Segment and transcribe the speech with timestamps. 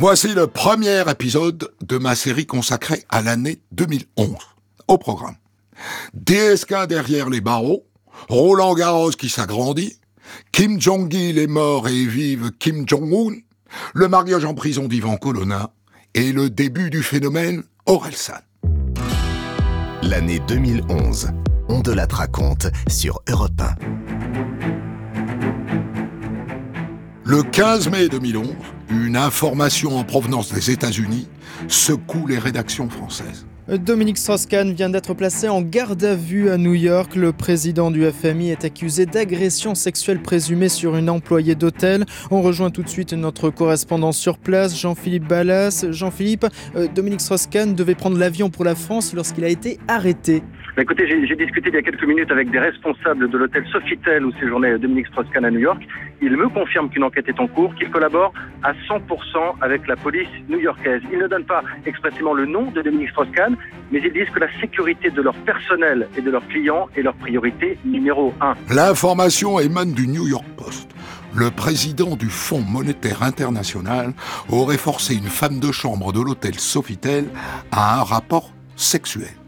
[0.00, 4.34] Voici le premier épisode de ma série consacrée à l'année 2011.
[4.88, 5.34] Au programme.
[6.14, 7.84] DSK derrière les barreaux,
[8.30, 10.00] Roland Garros qui s'agrandit,
[10.52, 13.40] Kim Jong-il est mort et vive Kim Jong-un,
[13.92, 15.70] le mariage en prison d'Ivan Colonna
[16.14, 18.40] et le début du phénomène Orelsan.
[20.02, 21.28] L'année 2011.
[21.68, 23.74] On de la raconte sur Europe 1.
[27.26, 28.48] Le 15 mai 2011,
[28.90, 31.28] une information en provenance des États-Unis
[31.68, 33.46] secoue les rédactions françaises.
[33.68, 37.14] Dominique Strauss-Kahn vient d'être placé en garde à vue à New York.
[37.14, 42.04] Le président du FMI est accusé d'agression sexuelle présumée sur une employée d'hôtel.
[42.32, 45.86] On rejoint tout de suite notre correspondant sur place, Jean-Philippe Ballas.
[45.90, 50.42] Jean-Philippe, euh, Dominique Strauss-Kahn devait prendre l'avion pour la France lorsqu'il a été arrêté.
[50.78, 54.32] Écoutez, j'ai discuté il y a quelques minutes avec des responsables de l'hôtel Sofitel où
[54.32, 55.82] séjournait Dominique Strauss-Kahn à New York.
[56.22, 59.00] Il me confirme qu'une enquête est en cours, qu'il collabore à 100%
[59.60, 61.02] avec la police new-yorkaise.
[61.12, 63.56] Il ne donne pas expressément le nom de Dominique Strauss-Kahn,
[63.90, 67.14] mais ils disent que la sécurité de leur personnel et de leurs clients est leur
[67.14, 68.54] priorité numéro un.
[68.72, 70.90] L'information émane du New York Post.
[71.34, 74.12] Le président du Fonds monétaire international
[74.48, 77.26] aurait forcé une femme de chambre de l'hôtel Sofitel
[77.70, 79.39] à un rapport sexuel.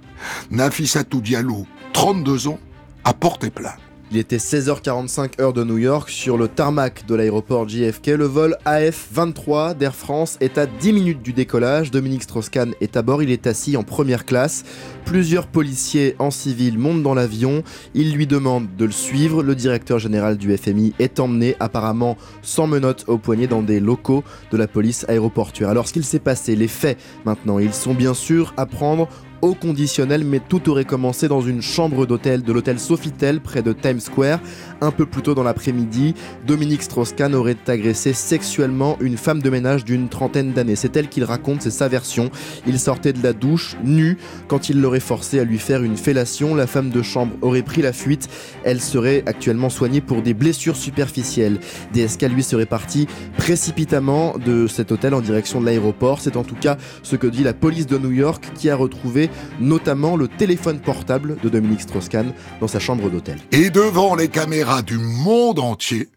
[0.51, 2.59] Nafissatou Diallo, 32 ans,
[3.05, 3.79] a porté plainte.
[4.15, 8.09] Il était 16h45 heure de New York sur le tarmac de l'aéroport JFK.
[8.09, 11.91] Le vol AF23 d'Air France est à 10 minutes du décollage.
[11.91, 14.65] Dominique Strauss-Kahn est à bord, il est assis en première classe.
[15.07, 17.63] Plusieurs policiers en civil montent dans l'avion.
[17.95, 19.43] Ils lui demandent de le suivre.
[19.43, 24.25] Le directeur général du FMI est emmené apparemment sans menottes au poignet dans des locaux
[24.51, 25.71] de la police aéroportuaire.
[25.71, 29.09] Alors ce qu'il s'est passé, les faits maintenant, ils sont bien sûr à prendre
[29.43, 33.73] au conditionnel, mais tout aurait commencé dans une chambre d'hôtel de l'hôtel Sofitel près de
[33.73, 34.39] Times Square.
[34.83, 39.85] Un peu plus tôt dans l'après-midi, Dominique Strauss-Kahn aurait agressé sexuellement une femme de ménage
[39.85, 40.75] d'une trentaine d'années.
[40.75, 42.33] C'est elle qu'il raconte, c'est sa version.
[42.67, 44.19] Il sortait de la douche, nu,
[44.49, 46.57] quand il l'aurait forcé à lui faire une fellation.
[46.57, 48.29] La femme de chambre aurait pris la fuite.
[48.65, 51.61] Elle serait actuellement soignée pour des blessures superficielles.
[51.95, 53.07] DSK, lui, serait parti
[53.39, 56.21] précipitamment de cet hôtel en direction de l'aéroport.
[56.21, 59.31] C'est en tout cas ce que dit la police de New York qui a retrouvé
[59.61, 63.39] notamment le téléphone portable de Dominique Strauss-Kahn dans sa chambre d'hôtel.
[63.53, 66.09] Et devant les caméras du monde entier,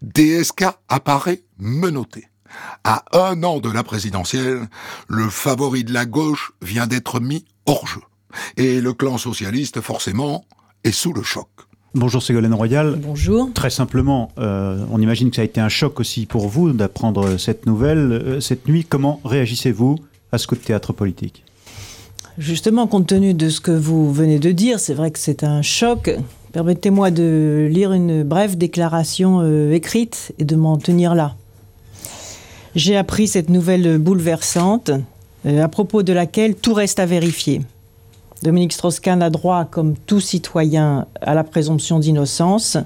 [0.00, 2.28] DSK apparaît menotté.
[2.84, 4.66] À un an de la présidentielle,
[5.08, 8.00] le favori de la gauche vient d'être mis hors jeu.
[8.56, 10.46] Et le clan socialiste, forcément,
[10.84, 11.48] est sous le choc.
[11.94, 12.98] Bonjour Ségolène Royal.
[13.02, 13.50] Bonjour.
[13.52, 17.36] Très simplement, euh, on imagine que ça a été un choc aussi pour vous d'apprendre
[17.36, 18.12] cette nouvelle.
[18.12, 19.98] Euh, cette nuit, comment réagissez-vous
[20.32, 21.44] à ce coup de théâtre politique?
[22.38, 25.60] Justement, compte tenu de ce que vous venez de dire, c'est vrai que c'est un
[25.60, 26.10] choc.
[26.52, 31.34] Permettez-moi de lire une brève déclaration euh, écrite et de m'en tenir là.
[32.74, 34.90] J'ai appris cette nouvelle bouleversante,
[35.46, 37.60] euh, à propos de laquelle tout reste à vérifier.
[38.42, 42.78] Dominique Strauss-Kahn a droit, comme tout citoyen, à la présomption d'innocence,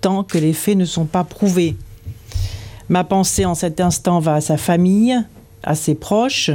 [0.00, 1.76] tant que les faits ne sont pas prouvés.
[2.88, 5.16] Ma pensée en cet instant va à sa famille,
[5.62, 6.50] à ses proches,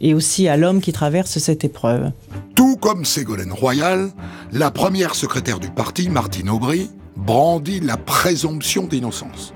[0.00, 2.10] et aussi à l'homme qui traverse cette épreuve.
[2.54, 4.10] Tout comme Ségolène Royal,
[4.52, 9.52] la première secrétaire du parti, Martine Aubry, brandit la présomption d'innocence.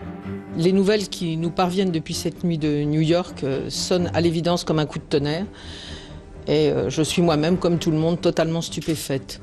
[0.56, 4.64] Les nouvelles qui nous parviennent depuis cette nuit de New York euh, sonnent à l'évidence
[4.64, 5.46] comme un coup de tonnerre.
[6.46, 9.40] Et euh, je suis moi-même, comme tout le monde, totalement stupéfaite.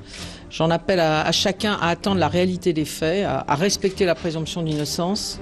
[0.52, 5.40] J'en appelle à, chacun à attendre la réalité des faits, à respecter la présomption d'innocence,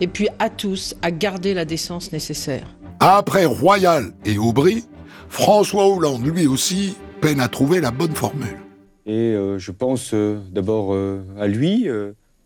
[0.00, 2.75] et puis à tous à garder la décence nécessaire.
[3.00, 4.84] Après Royal et Aubry,
[5.28, 8.56] François Hollande, lui aussi, peine à trouver la bonne formule.
[9.04, 11.88] Et euh, je pense euh, d'abord euh, à lui,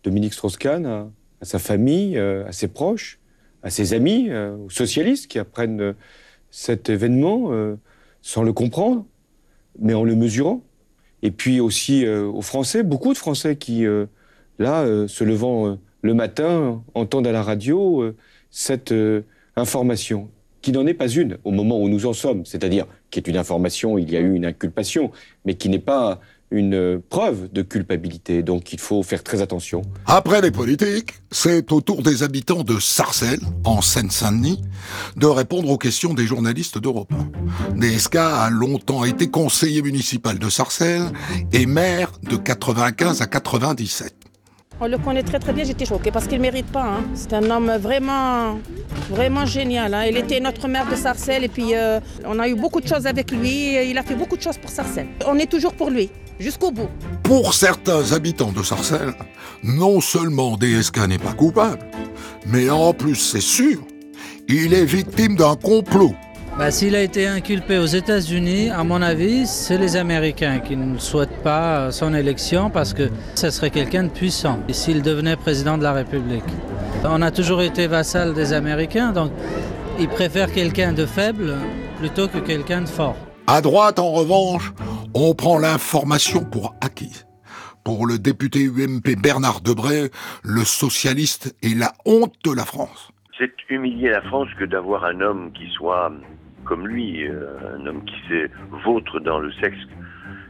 [0.03, 1.09] Dominique Strauss-Kahn, à,
[1.41, 3.19] sa famille, à ses proches,
[3.63, 5.95] à ses amis, aux socialistes qui apprennent
[6.49, 7.51] cet événement
[8.21, 9.05] sans le comprendre,
[9.79, 10.63] mais en le mesurant.
[11.23, 13.85] Et puis aussi aux Français, beaucoup de Français qui,
[14.59, 18.13] là, se levant le matin, entendent à la radio
[18.49, 18.93] cette
[19.55, 20.29] information
[20.61, 23.37] qui n'en est pas une au moment où nous en sommes, c'est-à-dire qui est une
[23.37, 25.11] information, il y a eu une inculpation,
[25.45, 26.19] mais qui n'est pas
[26.51, 28.43] une preuve de culpabilité.
[28.43, 29.81] Donc il faut faire très attention.
[30.05, 34.61] Après les politiques, c'est au tour des habitants de Sarcelles, en Seine-Saint-Denis,
[35.15, 37.13] de répondre aux questions des journalistes d'Europe
[37.73, 37.77] 1.
[37.77, 41.09] DSK a longtemps été conseiller municipal de Sarcelles
[41.53, 44.13] et maire de 95 à 97.
[44.83, 46.83] On le connaît très très bien, j'étais choquée parce qu'il ne mérite pas.
[46.83, 47.03] Hein.
[47.13, 48.59] C'est un homme vraiment,
[49.11, 49.93] vraiment génial.
[49.93, 50.05] Hein.
[50.09, 53.05] Il était notre maire de Sarcelles et puis euh, on a eu beaucoup de choses
[53.05, 53.75] avec lui.
[53.87, 55.09] Il a fait beaucoup de choses pour Sarcelles.
[55.27, 56.89] On est toujours pour lui, jusqu'au bout.
[57.21, 59.13] Pour certains habitants de Sarcelles,
[59.63, 61.85] non seulement DSK n'est pas coupable,
[62.47, 63.83] mais en plus c'est sûr,
[64.49, 66.15] Il est victime d'un complot.
[66.61, 70.99] Bah, S'il a été inculpé aux États-Unis, à mon avis, c'est les Américains qui ne
[70.99, 75.81] souhaitent pas son élection parce que ce serait quelqu'un de puissant s'il devenait président de
[75.81, 76.43] la République.
[77.03, 79.31] On a toujours été vassal des Américains, donc
[79.97, 81.55] ils préfèrent quelqu'un de faible
[81.97, 83.17] plutôt que quelqu'un de fort.
[83.47, 84.71] À droite, en revanche,
[85.15, 87.25] on prend l'information pour acquise.
[87.83, 90.11] Pour le député UMP Bernard Debray,
[90.43, 93.09] le socialiste est la honte de la France.
[93.39, 96.11] C'est humilier la France que d'avoir un homme qui soit
[96.71, 98.49] comme lui, euh, un homme qui s'est
[98.85, 99.77] vôtre dans le sexe,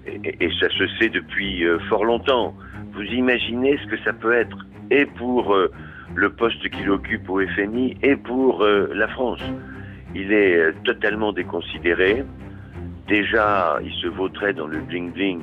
[0.05, 2.53] et, ça se sait depuis euh, fort longtemps.
[2.93, 4.55] Vous imaginez ce que ça peut être,
[4.91, 5.71] et pour euh,
[6.13, 9.41] le poste qu'il occupe au FMI, et pour la France.
[10.13, 12.23] Il est totalement déconsidéré.
[13.07, 15.39] Déjà, il se vautrait dans le bling-bling.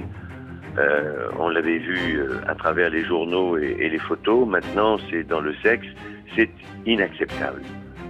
[1.40, 4.46] on l'avait vu à travers les journaux et les photos.
[4.46, 5.88] Maintenant, c'est dans le sexe.
[6.36, 6.50] C'est
[6.86, 7.62] inacceptable.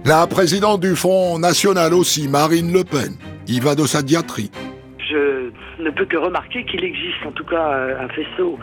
[0.05, 3.15] La présidente du Front National aussi, Marine Le Pen,
[3.47, 4.49] y va de sa diatrie.
[4.97, 5.51] Je
[5.83, 8.57] ne peux que remarquer qu'il existe en tout cas un faisceau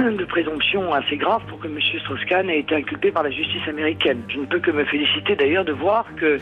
[0.00, 1.78] de présomption assez grave pour que M.
[2.00, 4.22] Strauss-Kahn ait été inculpé par la justice américaine.
[4.28, 6.38] Je ne peux que me féliciter d'ailleurs de voir que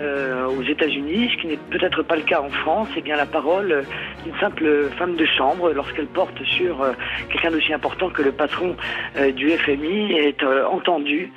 [0.00, 3.26] euh, aux États-Unis, ce qui n'est peut-être pas le cas en France, est bien la
[3.26, 3.84] parole
[4.24, 6.92] d'une simple femme de chambre lorsqu'elle porte sur euh,
[7.30, 8.74] quelqu'un d'aussi important que le patron
[9.16, 11.30] euh, du FMI est entendue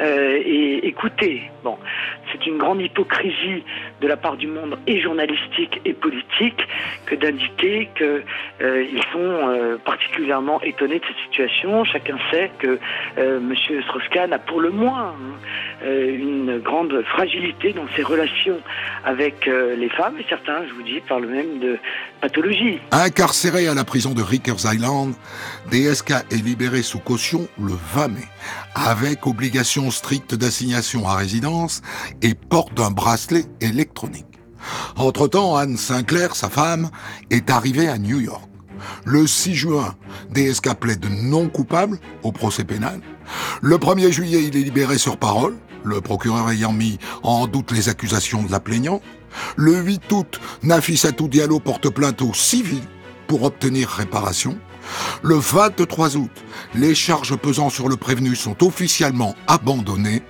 [0.00, 1.42] et écoutée.
[1.62, 1.78] Bon,
[2.32, 3.62] c'est une grande hypocrisie
[4.00, 6.66] de la part du monde et journalistique et politique
[7.06, 11.84] que d'indiquer qu'ils sont particulièrement étonnés de situation.
[11.84, 12.78] Chacun sait que
[13.16, 13.54] M.
[13.84, 18.60] Strauss-Kahn a pour le moins hein, une grande fragilité dans ses relations
[19.04, 21.78] avec euh, les femmes, et certains, je vous dis, parlent même de
[22.20, 22.78] pathologie.
[22.90, 25.14] Incarcéré à la prison de Rikers Island,
[25.70, 28.20] DSK est libéré sous caution le 20 mai,
[28.74, 31.82] avec obligation stricte d'assignation à résidence
[32.22, 34.24] et porte d'un bracelet électronique.
[34.96, 36.88] Entre-temps, Anne Sinclair, sa femme,
[37.30, 38.48] est arrivée à New York.
[39.04, 39.94] Le 6 juin,
[40.30, 43.00] DSK plaide non coupable au procès pénal.
[43.60, 47.88] Le 1er juillet, il est libéré sur parole le procureur ayant mis en doute les
[47.88, 49.02] accusations de la plaignante.
[49.56, 52.82] Le 8 août, Nafissatou Diallo porte plainte au civil
[53.26, 54.58] pour obtenir réparation.
[55.22, 56.30] Le 23 août,
[56.74, 60.22] les charges pesant sur le prévenu sont officiellement abandonnées,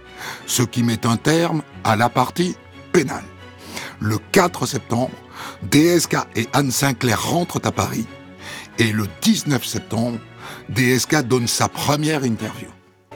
[0.47, 2.57] ce qui met un terme à la partie
[2.93, 3.25] pénale.
[4.01, 5.11] Le 4 septembre,
[5.63, 8.07] DSK et Anne Sinclair rentrent à Paris
[8.79, 10.19] et le 19 septembre,
[10.71, 12.69] DSK donne sa première interview.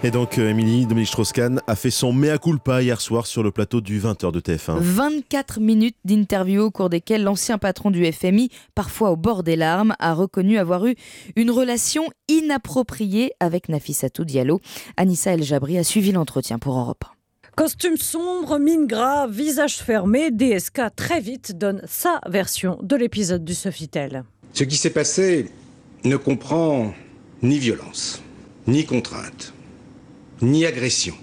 [0.04, 3.50] Et donc, euh, Émilie, Dominique Strauss-Kahn a fait son mea culpa hier soir sur le
[3.50, 4.78] plateau du 20h de TF1.
[4.78, 9.96] 24 minutes d'interview au cours desquelles l'ancien patron du FMI, parfois au bord des larmes,
[9.98, 10.94] a reconnu avoir eu
[11.34, 14.60] une relation inappropriée avec Nafissatou Diallo.
[14.96, 17.18] Anissa El Jabri a suivi l'entretien pour Europe 1.
[17.56, 23.54] Costume sombre, mine grave, visage fermé, DSK très vite donne sa version de l'épisode du
[23.54, 24.22] Sofitel.
[24.52, 25.46] Ce qui s'est passé
[26.04, 26.94] ne comprend
[27.42, 28.22] ni violence,
[28.66, 29.52] ni contrainte
[30.42, 31.14] ni agression,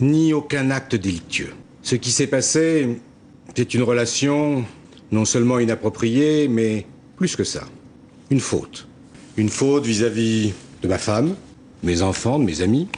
[0.00, 1.52] ni aucun acte délictueux.
[1.82, 2.98] Ce qui s'est passé,
[3.54, 4.64] c'est une relation
[5.10, 6.86] non seulement inappropriée, mais
[7.16, 7.64] plus que ça,
[8.30, 8.86] une faute.
[9.36, 10.52] Une faute vis-à-vis
[10.82, 11.34] de ma femme,
[11.82, 12.88] mes enfants, de mes amis,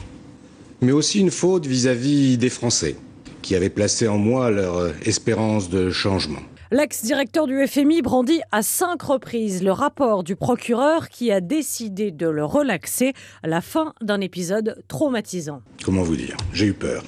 [0.81, 2.95] mais aussi une faute vis-à-vis -vis des Français,
[3.41, 6.41] qui avaient placé en moi leur espérance de changement.
[6.73, 12.27] L'ex-directeur du FMI brandit à cinq reprises le rapport du procureur qui a décidé de
[12.27, 13.11] le relaxer
[13.43, 15.61] à la fin d'un épisode traumatisant.
[15.83, 16.37] Comment vous dire?
[16.53, 17.03] J'ai eu peur.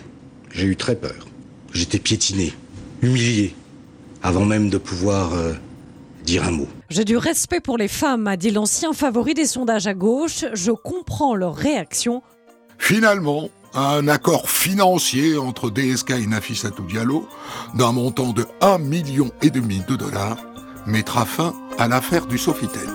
[0.52, 1.28] J'ai eu très peur.
[1.72, 2.52] J'étais piétiné,
[3.02, 3.56] humilié,
[4.22, 5.54] avant même de pouvoir euh,
[6.26, 6.68] dire un mot.
[6.90, 10.44] J'ai du respect pour les femmes, a dit l'ancien favori des sondages à gauche.
[10.52, 12.22] Je comprends leur réaction.
[12.80, 17.28] Finalement, un accord financier entre DSK et Nafissatou Diallo
[17.74, 20.38] d'un montant de 1,5 million et demi de dollars
[20.86, 22.88] mettra fin à l'affaire du Sofitel.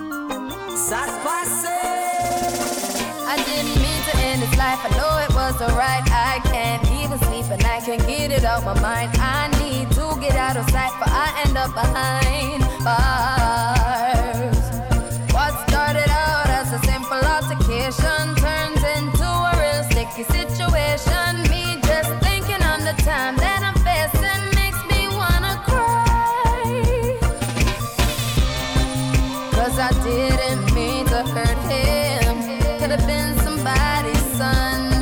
[30.05, 32.35] didn't mean to hurt him.
[32.79, 34.93] Could have been somebody's son.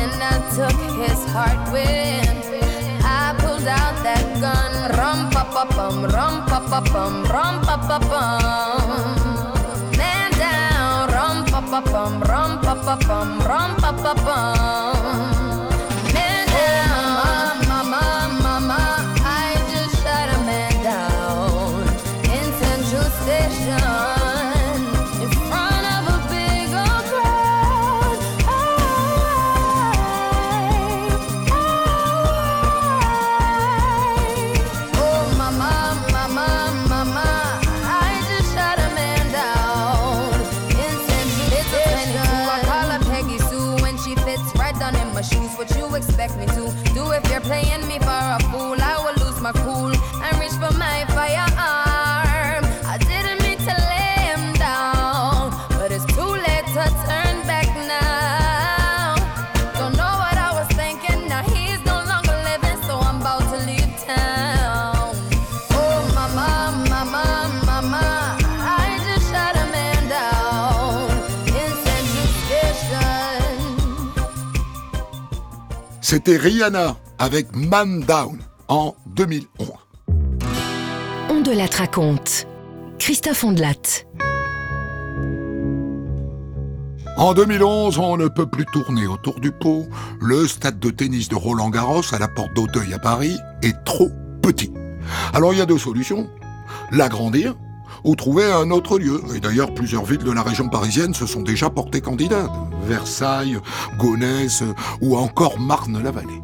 [0.00, 2.24] And I took his heart when
[3.02, 4.72] I pulled out that gun.
[4.98, 5.30] Rum
[6.10, 6.44] rum
[7.30, 7.54] rum.
[9.98, 11.80] Man down, rum pa pa
[12.30, 12.94] rum pa pa
[13.48, 15.03] rum pa pa.
[76.14, 79.68] C'était Rihanna avec Man Down en 2011.
[81.28, 82.46] On de la raconte.
[83.00, 84.04] Christophe Ondelat.
[87.16, 89.88] En 2011, on ne peut plus tourner autour du pot.
[90.20, 94.10] Le stade de tennis de Roland Garros à la porte d'Auteuil à Paris est trop
[94.40, 94.72] petit.
[95.32, 96.30] Alors il y a deux solutions.
[96.92, 97.56] L'agrandir
[98.04, 99.20] ou trouver un autre lieu.
[99.34, 102.50] Et d'ailleurs, plusieurs villes de la région parisienne se sont déjà portées candidates.
[102.86, 103.58] Versailles,
[103.98, 104.62] Gonesse
[105.00, 106.42] ou encore Marne-la-Vallée.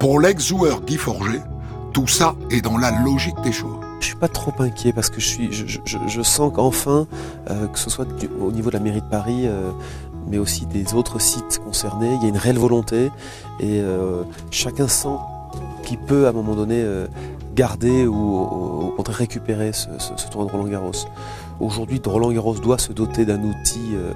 [0.00, 1.42] Pour l'ex-joueur Guy Forget,
[1.92, 3.80] tout ça est dans la logique des choses.
[4.00, 7.06] Je suis pas trop inquiet parce que je, sens qu'enfin,
[7.50, 8.06] euh, que ce soit
[8.40, 9.70] au niveau de la mairie de Paris, euh,
[10.28, 13.10] mais aussi des autres sites concernés, il y a une réelle volonté
[13.60, 15.16] et euh, chacun sent
[15.84, 16.84] qu'il peut à un moment donné
[17.56, 19.88] garder ou au récupérer ce,
[20.30, 21.06] tournoi de Roland Garros.
[21.58, 24.12] Aujourd'hui, Roland Garros doit se doter d'un outil euh,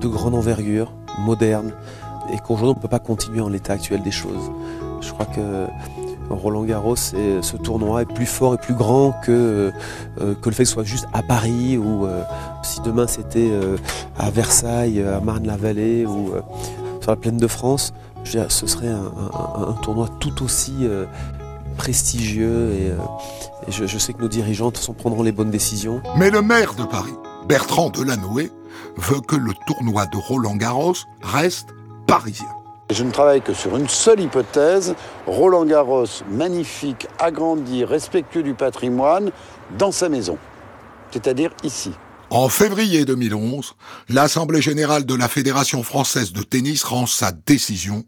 [0.00, 1.72] de grande envergure, moderne,
[2.32, 4.50] et qu'aujourd'hui on ne peut pas continuer en l'état actuel des choses.
[5.00, 5.66] Je crois que
[6.30, 9.72] Roland Garros, ce tournoi est plus fort et plus grand que,
[10.20, 12.22] euh, que le fait que ce soit juste à Paris ou euh,
[12.62, 13.76] si demain c'était euh,
[14.18, 16.40] à Versailles, à Marne-la-Vallée ou euh,
[17.00, 17.92] sur la plaine de France,
[18.24, 21.06] ce serait un, tournoi tout aussi euh,
[21.82, 25.32] prestigieux et, euh, et je, je sais que nos dirigeants de toute façon, prendront les
[25.32, 26.00] bonnes décisions.
[26.16, 27.14] Mais le maire de Paris,
[27.48, 28.52] Bertrand Delanoë,
[28.96, 31.70] veut que le tournoi de Roland Garros reste
[32.06, 32.46] parisien.
[32.92, 34.94] Je ne travaille que sur une seule hypothèse,
[35.26, 39.32] Roland Garros, magnifique, agrandi, respectueux du patrimoine,
[39.76, 40.38] dans sa maison,
[41.10, 41.90] c'est-à-dire ici.
[42.30, 43.74] En février 2011,
[44.08, 48.04] l'Assemblée générale de la Fédération française de tennis rend sa décision.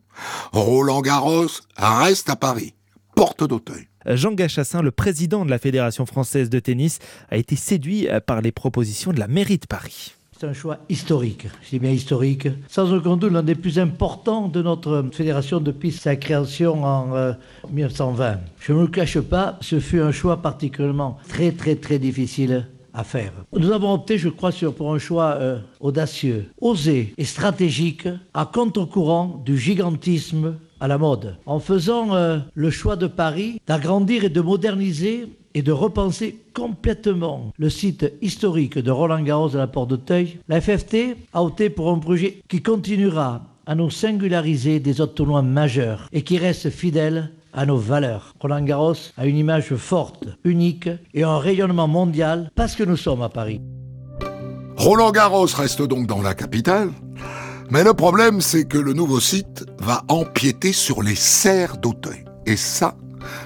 [0.52, 2.74] Roland Garros reste à Paris,
[3.14, 3.86] porte d'Auteuil.
[4.06, 6.98] Jean Gachassin, le président de la Fédération française de tennis,
[7.30, 10.14] a été séduit euh, par les propositions de la mairie de Paris.
[10.38, 14.48] C'est un choix historique, je dis bien historique, sans aucun doute l'un des plus importants
[14.48, 17.32] de notre fédération depuis sa création en euh,
[17.70, 18.40] 1920.
[18.60, 22.66] Je ne me le cache pas, ce fut un choix particulièrement très très très difficile
[22.94, 23.32] à faire.
[23.52, 28.46] Nous avons opté, je crois, sur, pour un choix euh, audacieux, osé et stratégique, à
[28.46, 34.28] contre-courant du gigantisme à la mode, en faisant euh, le choix de Paris d'agrandir et
[34.28, 39.90] de moderniser et de repenser complètement le site historique de Roland Garros à la Porte
[39.90, 45.14] d'Auteuil, la FFT a opté pour un projet qui continuera à nous singulariser des autres
[45.14, 48.34] tournois majeurs et qui reste fidèle à nos valeurs.
[48.40, 53.22] Roland Garros a une image forte, unique et un rayonnement mondial parce que nous sommes
[53.22, 53.60] à Paris.
[54.76, 56.90] Roland Garros reste donc dans la capitale,
[57.70, 62.24] mais le problème c'est que le nouveau site va empiéter sur les serres d'Auteuil.
[62.46, 62.96] Et ça,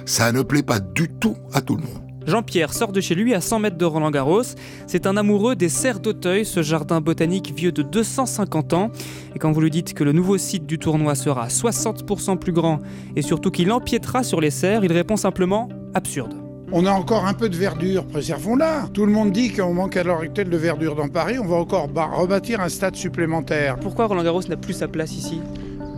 [0.07, 2.03] ça ne plaît pas du tout à tout le monde.
[2.29, 4.43] Jean-Pierre sort de chez lui à 100 mètres de Roland Garros.
[4.87, 8.91] C'est un amoureux des serres d'Auteuil, ce jardin botanique vieux de 250 ans.
[9.35, 12.81] Et quand vous lui dites que le nouveau site du tournoi sera 60% plus grand
[13.17, 16.48] et surtout qu'il empiétera sur les serres, il répond simplement absurde.
[16.71, 18.89] On a encore un peu de verdure, préservons-la.
[18.93, 21.57] Tout le monde dit qu'on manque à l'heure actuelle de verdure dans Paris, on va
[21.57, 23.79] encore rebâtir un stade supplémentaire.
[23.79, 25.41] Pourquoi Roland Garros n'a plus sa place ici?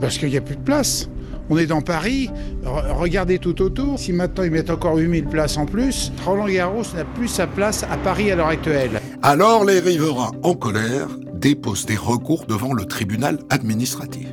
[0.01, 1.09] Parce qu'il n'y a plus de place.
[1.53, 2.31] On est dans Paris,
[2.65, 3.99] re- regardez tout autour.
[3.99, 7.83] Si maintenant ils mettent encore 8000 places en plus, Roland Garros n'a plus sa place
[7.91, 9.01] à Paris à l'heure actuelle.
[9.23, 14.29] Alors les riverains en colère déposent des recours devant le tribunal administratif.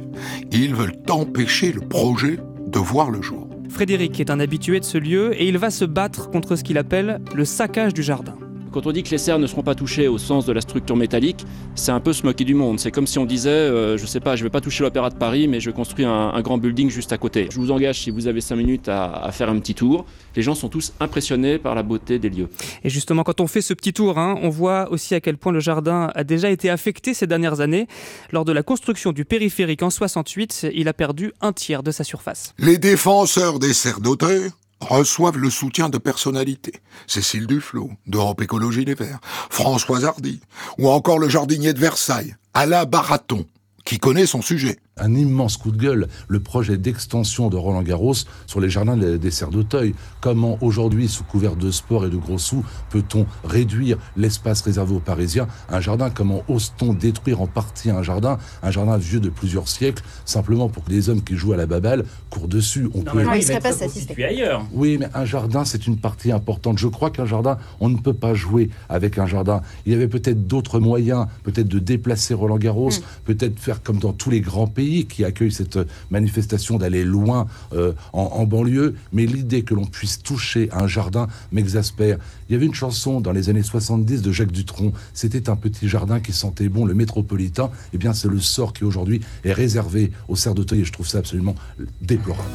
[0.51, 3.46] Ils veulent empêcher le projet de voir le jour.
[3.69, 6.77] Frédéric est un habitué de ce lieu et il va se battre contre ce qu'il
[6.77, 8.35] appelle le saccage du jardin.
[8.71, 10.95] Quand on dit que les serres ne seront pas touchées au sens de la structure
[10.95, 11.45] métallique,
[11.75, 12.79] c'est un peu se moquer du monde.
[12.79, 15.15] C'est comme si on disait, euh, je sais pas, je vais pas toucher l'Opéra de
[15.15, 17.47] Paris, mais je construis un, un grand building juste à côté.
[17.51, 20.05] Je vous engage, si vous avez 5 minutes, à, à faire un petit tour.
[20.35, 22.49] Les gens sont tous impressionnés par la beauté des lieux.
[22.83, 25.51] Et justement, quand on fait ce petit tour, hein, on voit aussi à quel point
[25.51, 27.87] le jardin a déjà été affecté ces dernières années.
[28.31, 32.03] Lors de la construction du périphérique en 68, il a perdu un tiers de sa
[32.03, 32.53] surface.
[32.59, 36.81] Les défenseurs des serres d'Auteuil reçoivent le soutien de personnalités.
[37.07, 39.19] Cécile Duflot, d'Europe Écologie Les Verts,
[39.49, 40.41] Françoise Hardy,
[40.77, 43.45] ou encore le jardinier de Versailles, Alain Baraton,
[43.85, 44.77] qui connaît son sujet.
[44.99, 48.13] Un immense coup de gueule, le projet d'extension de Roland Garros
[48.45, 49.93] sur les jardins des Serres d'Auteuil.
[50.21, 54.99] Comment aujourd'hui, sous couvert de sport et de gros sous, peut-on réduire l'espace réservé aux
[54.99, 59.67] Parisiens Un jardin, comment ose-t-on détruire en partie un jardin, un jardin vieux de plusieurs
[59.67, 62.89] siècles, simplement pour que les hommes qui jouent à la babelle courent dessus?
[62.93, 63.23] On non, peut...
[63.23, 64.23] mais il serait pas satisfait.
[64.23, 64.65] ailleurs.
[64.73, 66.77] Oui, mais un jardin, c'est une partie importante.
[66.77, 69.61] Je crois qu'un jardin, on ne peut pas jouer avec un jardin.
[69.85, 73.01] Il y avait peut-être d'autres moyens, peut-être de déplacer Roland Garros, mm.
[73.25, 75.79] peut-être faire comme dans tous les grands pays qui accueille cette
[76.09, 82.17] manifestation d'aller loin euh, en, banlieue, mais l'idée que l'on puisse toucher un jardin m'exaspère.
[82.49, 85.87] Il y avait une chanson dans les années 70 de Jacques Dutronc, c'était un petit
[85.87, 89.53] jardin qui sentait bon le métropolitain, et eh bien c'est le sort qui aujourd'hui est
[89.53, 90.81] réservé au cerf d'Auteuil.
[90.81, 91.55] Et je trouve ça absolument
[92.01, 92.49] déplorable.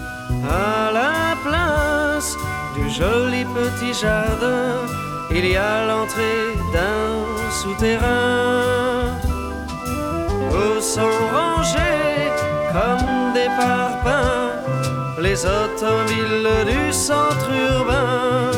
[0.49, 2.37] À la place
[2.75, 4.77] du joli petit jardin,
[5.31, 8.82] il y a l'entrée d'un souterrain
[10.53, 12.31] où sont rangés
[12.73, 14.43] comme des parpaings
[15.23, 18.51] les automobiles du centre urbain.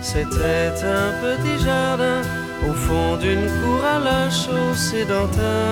[0.00, 2.22] C'était un petit jardin
[2.68, 5.66] au fond d'une cour à la chaussée d'antin.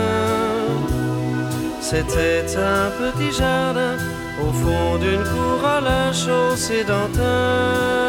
[1.81, 3.95] C'était un petit jardin
[4.43, 8.07] au fond d'une cour à la chaussée d'antin.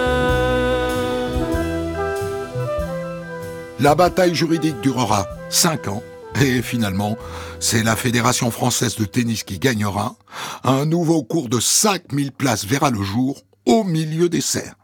[3.79, 6.03] La bataille juridique durera 5 ans
[6.41, 7.17] et finalement,
[7.59, 10.15] c'est la Fédération française de tennis qui gagnera.
[10.63, 14.75] Un nouveau cours de 5000 places verra le jour au milieu des serres.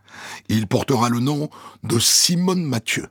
[0.49, 1.49] Il portera le nom
[1.83, 3.07] de Simone Mathieu.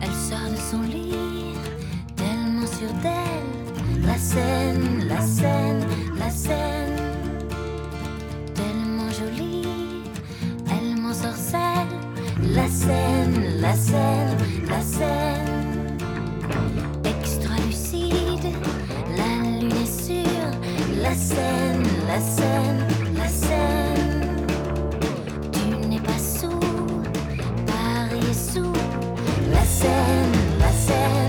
[0.00, 1.14] Elle sort de son lit,
[2.16, 4.06] tellement sûre d'elle.
[4.06, 5.86] La scène, la scène,
[6.18, 6.75] la scène.
[12.56, 15.98] La scène, la scène, la scène.
[17.04, 18.50] Extra lucide,
[19.14, 20.50] la lune est sûre.
[21.02, 24.46] La scène, la scène, la scène.
[25.52, 26.58] Tu n'es pas sous,
[27.66, 28.72] Paris est scène,
[29.52, 31.25] la scène, la scène.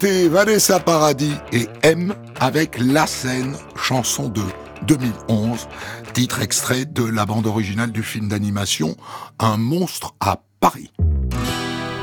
[0.00, 4.40] C'était Vanessa Paradis et M avec La scène, chanson de
[4.86, 5.68] 2011,
[6.14, 8.96] titre extrait de la bande originale du film d'animation
[9.38, 10.90] Un monstre à Paris.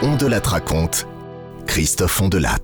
[0.03, 1.07] On de la raconte,
[1.65, 2.59] Christophe Ondelat.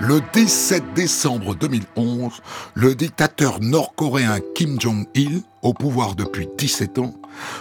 [0.00, 2.32] Le 17 décembre 2011,
[2.74, 7.14] le dictateur nord-coréen Kim Jong-il, au pouvoir depuis 17 ans,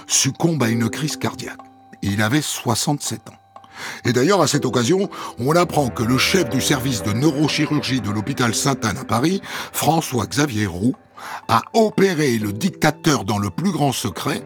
[0.08, 1.65] succombe à une crise cardiaque.
[2.08, 3.34] Il avait 67 ans.
[4.06, 8.12] Et d'ailleurs, à cette occasion, on apprend que le chef du service de neurochirurgie de
[8.12, 10.94] l'hôpital Sainte-Anne à Paris, François-Xavier Roux,
[11.48, 14.42] a opéré le dictateur dans le plus grand secret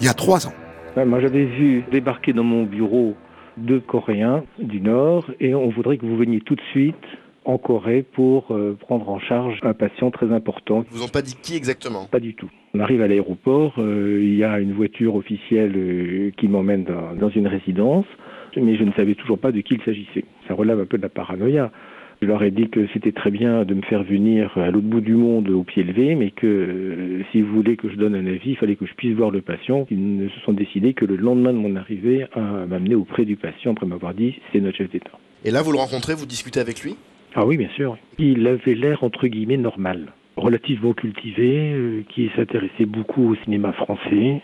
[0.00, 0.52] il y a trois ans.
[0.96, 3.14] Moi, j'avais vu débarquer dans mon bureau
[3.56, 6.96] deux Coréens du Nord et on voudrait que vous veniez tout de suite
[7.48, 10.84] en Corée pour euh, prendre en charge un patient très important.
[10.90, 12.04] Ils vous ont pas dit qui exactement?
[12.04, 12.50] Pas du tout.
[12.74, 17.30] On arrive à l'aéroport, euh, il y a une voiture officielle euh, qui m'emmène dans,
[17.30, 18.04] une résidence,
[18.54, 20.26] mais je ne savais toujours pas de qui il s'agissait.
[20.46, 21.72] Ça relève un peu de la paranoïa.
[22.20, 25.00] Je leur ai dit que c'était très bien de me faire venir à l'autre bout
[25.00, 28.50] du monde au pied levé, mais que si vous voulez que je donne un avis,
[28.50, 29.86] il fallait que je puisse voir le patient.
[29.90, 33.72] Ils se sont décidés que le lendemain de mon arrivée, à m'amener auprès du patient
[33.72, 35.12] après m'avoir dit c'est notre chef d'État.
[35.44, 36.96] Et là, vous le rencontrez, vous discutez avec lui?
[37.34, 37.96] Ah oui, bien sûr.
[38.18, 44.40] Il avait l'air entre guillemets normal, relativement cultivé, euh, qui s'intéressait beaucoup au cinéma français.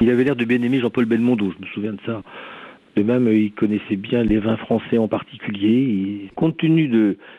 [0.00, 2.22] Il avait l'air de bien aimer Jean-Paul Belmondo, je me souviens de ça.
[2.96, 6.28] De même, euh, il connaissait bien les vins français en particulier.
[6.34, 6.88] Compte tenu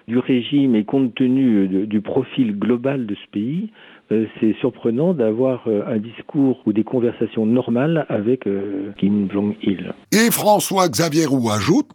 [0.07, 3.69] du régime et compte tenu de- du profil global de ce pays,
[4.11, 9.93] euh, c'est surprenant d'avoir euh, un discours ou des conversations normales avec euh, Kim Jong-il.
[10.13, 11.89] Et François-Xavier Roux ajoute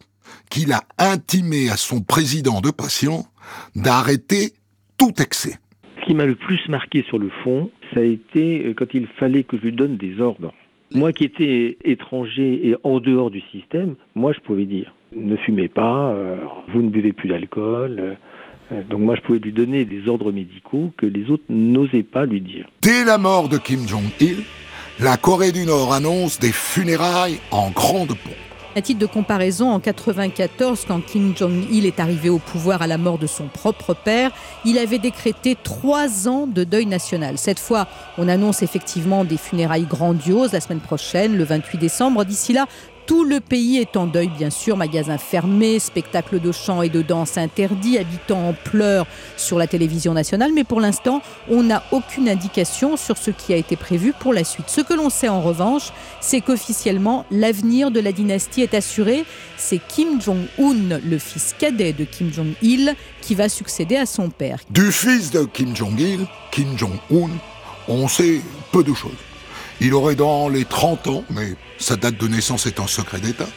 [0.50, 3.24] qu'il a intimé à son président de patient
[3.74, 4.52] d'arrêter
[4.98, 5.58] tout excès.
[6.00, 9.06] Ce qui m'a le plus marqué sur le fond, ça a été euh, quand il
[9.18, 10.52] fallait que je lui donne des ordres.
[10.94, 15.68] Moi qui étais étranger et en dehors du système, moi je pouvais dire ne fumez
[15.68, 16.36] pas, euh,
[16.72, 18.16] vous ne buvez plus d'alcool.
[18.72, 22.26] euh, donc moi je pouvais lui donner des ordres médicaux que les autres n'osaient pas
[22.26, 22.68] lui dire.
[22.82, 24.42] Dès la mort de Kim Jong-il,
[25.00, 28.55] la Corée du Nord annonce des funérailles en grande pompe.
[28.76, 32.98] À titre de comparaison, en 1994, quand Kim Jong-il est arrivé au pouvoir à la
[32.98, 34.30] mort de son propre père,
[34.66, 37.38] il avait décrété trois ans de deuil national.
[37.38, 42.22] Cette fois, on annonce effectivement des funérailles grandioses la semaine prochaine, le 28 décembre.
[42.26, 42.66] D'ici là,
[43.06, 44.76] tout le pays est en deuil, bien sûr.
[44.76, 50.12] Magasins fermés, spectacles de chant et de danse interdits, habitants en pleurs sur la télévision
[50.12, 50.50] nationale.
[50.52, 54.44] Mais pour l'instant, on n'a aucune indication sur ce qui a été prévu pour la
[54.44, 54.66] suite.
[54.68, 59.24] Ce que l'on sait en revanche, c'est qu'officiellement, l'avenir de la dynastie est assuré.
[59.56, 64.58] C'est Kim Jong-un, le fils cadet de Kim Jong-il, qui va succéder à son père.
[64.70, 67.30] Du fils de Kim Jong-il, Kim Jong-un,
[67.88, 68.40] on sait
[68.72, 69.12] peu de choses.
[69.80, 73.48] Il aurait dans les 30 ans, mais sa date de naissance est un secret d'État.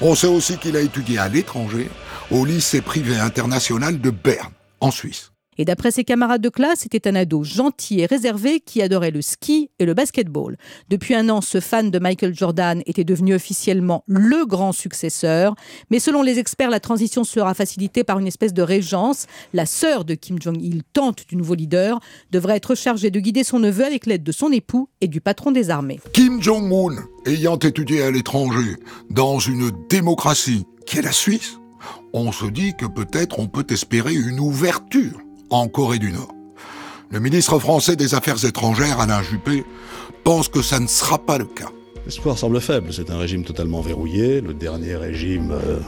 [0.00, 1.88] On sait aussi qu'il a étudié à l'étranger,
[2.30, 5.32] au lycée privé international de Berne, en Suisse.
[5.58, 9.22] Et d'après ses camarades de classe, c'était un ado gentil et réservé qui adorait le
[9.22, 10.56] ski et le basketball.
[10.88, 15.54] Depuis un an, ce fan de Michael Jordan était devenu officiellement le grand successeur.
[15.90, 19.26] Mais selon les experts, la transition sera facilitée par une espèce de régence.
[19.52, 23.58] La sœur de Kim Jong-il, tante du nouveau leader, devrait être chargée de guider son
[23.58, 26.00] neveu avec l'aide de son époux et du patron des armées.
[26.12, 28.76] Kim Jong-un, ayant étudié à l'étranger,
[29.10, 31.58] dans une démocratie qui est la Suisse,
[32.12, 36.34] on se dit que peut-être on peut espérer une ouverture en Corée du Nord.
[37.10, 39.64] Le ministre français des Affaires étrangères, Alain Juppé,
[40.24, 41.70] pense que ça ne sera pas le cas.
[42.04, 42.92] L'espoir semble faible.
[42.92, 45.78] C'est un régime totalement verrouillé, le dernier régime euh,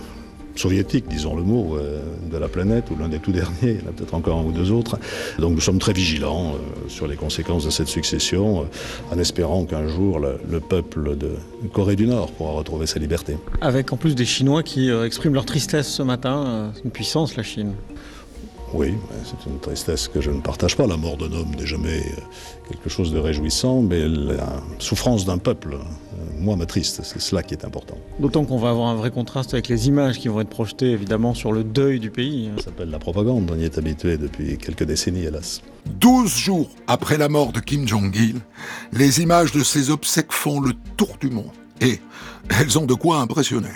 [0.55, 3.85] soviétique, disons le mot, euh, de la planète, ou l'un des tout derniers, il y
[3.85, 4.99] en a peut-être encore un ou deux autres.
[5.39, 9.65] Donc nous sommes très vigilants euh, sur les conséquences de cette succession, euh, en espérant
[9.65, 11.33] qu'un jour le, le peuple de
[11.73, 13.37] Corée du Nord pourra retrouver sa liberté.
[13.61, 16.91] Avec en plus des Chinois qui euh, expriment leur tristesse ce matin, euh, c'est une
[16.91, 17.75] puissance la Chine.
[18.75, 20.87] Oui, c'est une tristesse que je ne partage pas.
[20.87, 22.21] La mort d'un homme n'est jamais euh,
[22.69, 24.47] quelque chose de réjouissant, mais la
[24.79, 25.79] souffrance d'un peuple, euh,
[26.39, 27.01] moi, m'attriste.
[27.03, 27.97] C'est cela qui est important.
[28.21, 31.33] D'autant qu'on va avoir un vrai contraste avec les images qui vont être projetées évidemment
[31.35, 32.51] sur le deuil du pays.
[32.59, 35.63] Ça s'appelle la propagande, on y est habitué depuis quelques décennies, hélas.
[36.01, 38.41] 12 jours après la mort de Kim Jong-il,
[38.93, 41.53] les images de ses obsèques font le tour du monde.
[41.81, 42.01] Et
[42.61, 43.69] elles ont de quoi impressionner.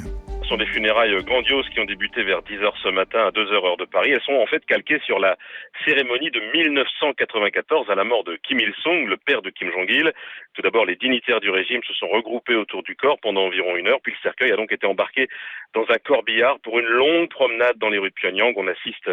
[0.52, 3.86] Sont des funérailles grandioses qui ont débuté vers 10h ce matin à 2h heure de
[3.86, 4.10] Paris.
[4.10, 5.38] Elles sont en fait calquées sur la
[5.86, 10.12] cérémonie de 1994 à la mort de Kim Il-sung, le père de Kim Jong-il.
[10.52, 13.88] Tout d'abord, les dignitaires du régime se sont regroupés autour du corps pendant environ une
[13.88, 15.26] heure, puis le cercueil a donc été embarqué
[15.72, 18.52] dans un corbillard pour une longue promenade dans les rues de Pyongyang.
[18.58, 19.08] On assiste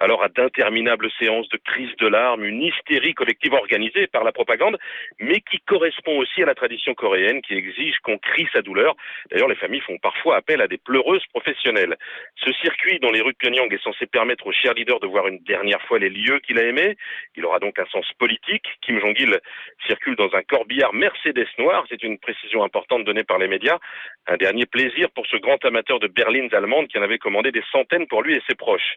[0.00, 4.78] alors à d'interminables séances de crises de larmes, une hystérie collective organisée par la propagande,
[5.20, 8.94] mais qui correspond aussi à la tradition coréenne qui exige qu'on crie sa douleur.
[9.30, 11.96] D'ailleurs, les familles font parfois appel à des pleureuses professionnelles.
[12.36, 15.26] Ce circuit dans les rues de Pyongyang est censé permettre au cher leader de voir
[15.26, 16.96] une dernière fois les lieux qu'il a aimés.
[17.36, 18.66] Il aura donc un sens politique.
[18.82, 19.38] Kim Jong-il
[19.86, 21.84] circule dans un corbillard Mercedes noir.
[21.88, 23.78] C'est une précision importante donnée par les médias.
[24.26, 27.62] Un dernier plaisir pour ce grand amateur de berlines allemandes qui en avait commandé des
[27.72, 28.96] centaines pour lui et ses proches.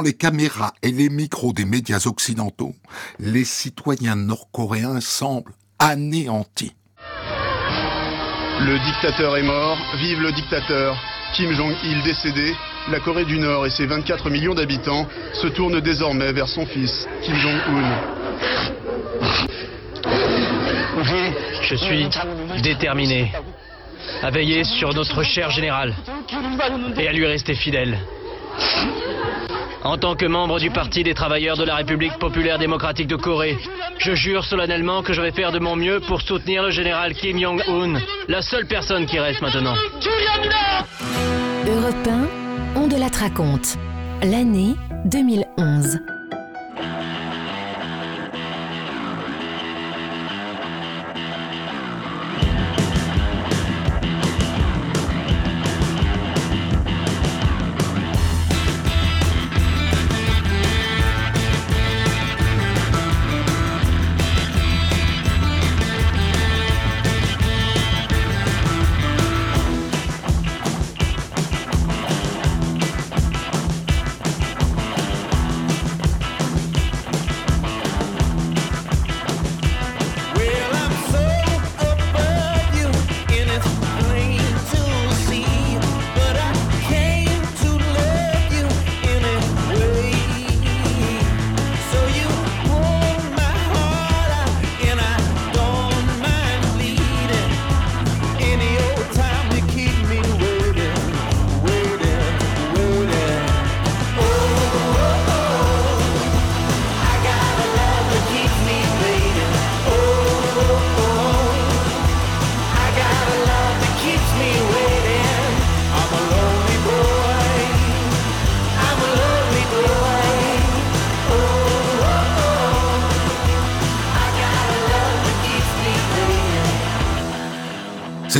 [0.00, 2.74] Devant les caméras et les micros des médias occidentaux,
[3.18, 6.72] les citoyens nord-coréens semblent anéantis.
[8.60, 10.96] Le dictateur est mort, vive le dictateur.
[11.34, 12.54] Kim Jong-il décédé,
[12.90, 17.06] la Corée du Nord et ses 24 millions d'habitants se tournent désormais vers son fils,
[17.22, 18.00] Kim Jong-un.
[21.62, 22.08] Je suis
[22.62, 23.32] déterminé
[24.22, 25.94] à veiller sur notre cher général
[26.96, 27.98] et à lui rester fidèle.
[29.82, 33.56] En tant que membre du Parti des travailleurs de la République populaire démocratique de Corée,
[33.98, 37.38] je jure solennellement que je vais faire de mon mieux pour soutenir le général Kim
[37.38, 39.74] Jong-un, la seule personne qui reste maintenant.
[41.66, 42.08] Europe
[42.76, 43.08] 1, on de la.
[44.22, 44.74] L'année
[45.06, 46.19] 2011.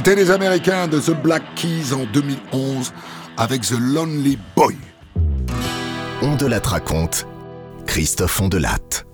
[0.00, 2.90] C'était les Américains de The Black Keys en 2011
[3.36, 4.74] avec The Lonely Boy.
[6.22, 7.26] On de la raconte,
[7.84, 9.04] Christophe Ondelatte.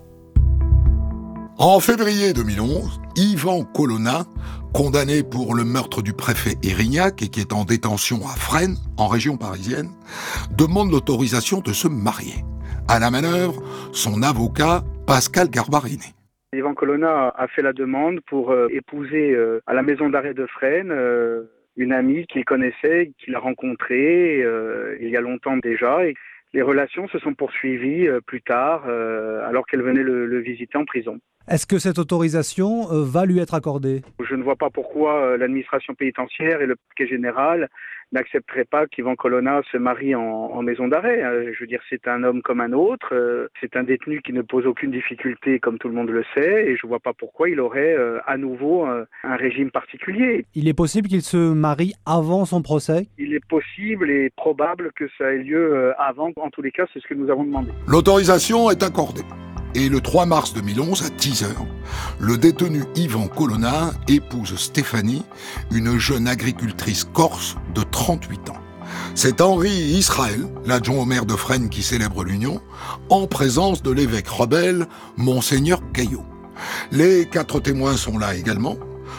[1.59, 4.27] En février 2011, Yvan Colonna,
[4.72, 9.09] condamné pour le meurtre du préfet Erignac et qui est en détention à Fresnes, en
[9.09, 9.90] région parisienne,
[10.57, 12.44] demande l'autorisation de se marier.
[12.87, 16.15] À la manœuvre, son avocat, Pascal Garbarini.
[16.53, 20.47] Yvan Colonna a fait la demande pour euh, épouser euh, à la maison d'arrêt de
[20.47, 21.45] Fresnes euh,
[21.77, 24.39] une amie qu'il connaissait, qu'il a rencontrée
[24.99, 26.07] il y a longtemps déjà.
[26.07, 26.15] Et
[26.55, 31.19] les relations se sont poursuivies plus tard, alors qu'elle venait le, le visiter en prison.
[31.49, 34.01] Est-ce que cette autorisation va lui être accordée?
[34.27, 37.69] Je ne vois pas pourquoi l'administration pénitentiaire et le parquet général
[38.12, 41.23] n'accepterait pas qu'Ivan Colonna se marie en, en maison d'arrêt.
[41.53, 44.66] Je veux dire, c'est un homme comme un autre, c'est un détenu qui ne pose
[44.66, 47.61] aucune difficulté, comme tout le monde le sait, et je ne vois pas pourquoi il
[47.61, 50.47] aurait à nouveau un régime particulier.
[50.55, 53.07] Il est possible qu'il se marie avant son procès?
[53.19, 56.33] Il est possible et probable que ça ait lieu avant.
[56.37, 57.71] En tous les cas, c'est ce que nous avons demandé.
[57.88, 59.23] L'autorisation est accordée.
[59.77, 61.49] Et le 3 mars 2011, à 10h,
[62.19, 65.23] le détenu Yvan Colonna épouse Stéphanie,
[65.71, 68.57] une jeune agricultrice corse de 38 ans.
[69.15, 72.62] C'est Henri Israël, l'adjoint au maire de Fresnes qui célèbre l'union,
[73.11, 74.87] en présence de l'évêque rebelle,
[75.19, 76.25] Monseigneur Caillot.
[76.91, 78.79] Les quatre témoins sont là également,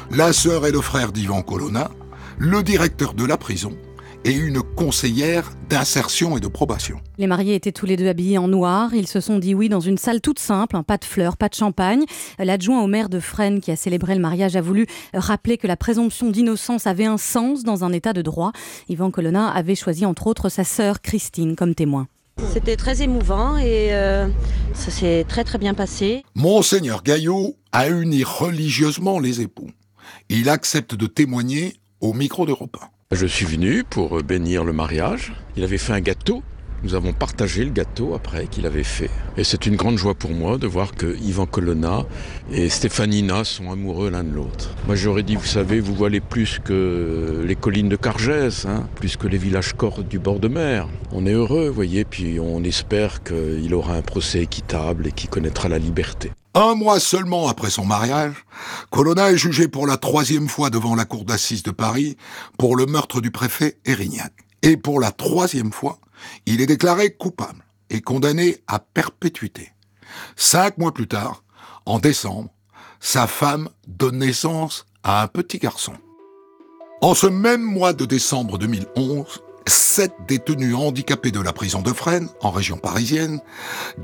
[0.09, 1.91] la sœur et le frère d'Yvan Colonna,
[2.39, 3.77] le directeur de la prison
[4.25, 6.99] et une conseillère d'insertion et de probation.
[7.17, 8.93] Les mariés étaient tous les deux habillés en noir.
[8.93, 11.49] Ils se sont dit oui dans une salle toute simple, hein, pas de fleurs, pas
[11.49, 12.03] de champagne.
[12.39, 15.77] L'adjoint au maire de Fresnes, qui a célébré le mariage, a voulu rappeler que la
[15.77, 18.51] présomption d'innocence avait un sens dans un état de droit.
[18.89, 22.07] Yvan Colonna avait choisi entre autres sa sœur Christine comme témoin.
[22.53, 24.27] C'était très émouvant et euh,
[24.73, 26.23] ça s'est très très bien passé.
[26.35, 29.69] Monseigneur Gaillot a uni religieusement les époux.
[30.29, 32.96] Il accepte de témoigner au micro d'Europe 1.
[33.15, 35.31] Je suis venu pour bénir le mariage.
[35.55, 36.43] Il avait fait un gâteau.
[36.83, 39.09] Nous avons partagé le gâteau après qu'il avait fait.
[39.37, 42.05] Et c'est une grande joie pour moi de voir que Yvan Colonna
[42.51, 44.75] et Stéphanina sont amoureux l'un de l'autre.
[44.87, 49.15] Moi j'aurais dit, vous savez, vous voilez plus que les collines de Cargès, hein, plus
[49.15, 50.89] que les villages corses du bord de mer.
[51.13, 55.29] On est heureux, vous voyez, puis on espère qu'il aura un procès équitable et qu'il
[55.29, 56.33] connaîtra la liberté.
[56.59, 58.33] Un mois seulement après son mariage,
[58.89, 62.17] Colonna est jugé pour la troisième fois devant la cour d'assises de Paris
[62.57, 64.33] pour le meurtre du préfet Erignac.
[64.63, 65.99] Et pour la troisième fois,
[66.47, 69.71] il est déclaré coupable et condamné à perpétuité.
[70.35, 71.43] Cinq mois plus tard,
[71.85, 72.49] en décembre,
[72.99, 75.93] sa femme donne naissance à un petit garçon.
[77.01, 82.29] En ce même mois de décembre 2011, sept détenus handicapés de la prison de Fresnes,
[82.41, 83.39] en région parisienne,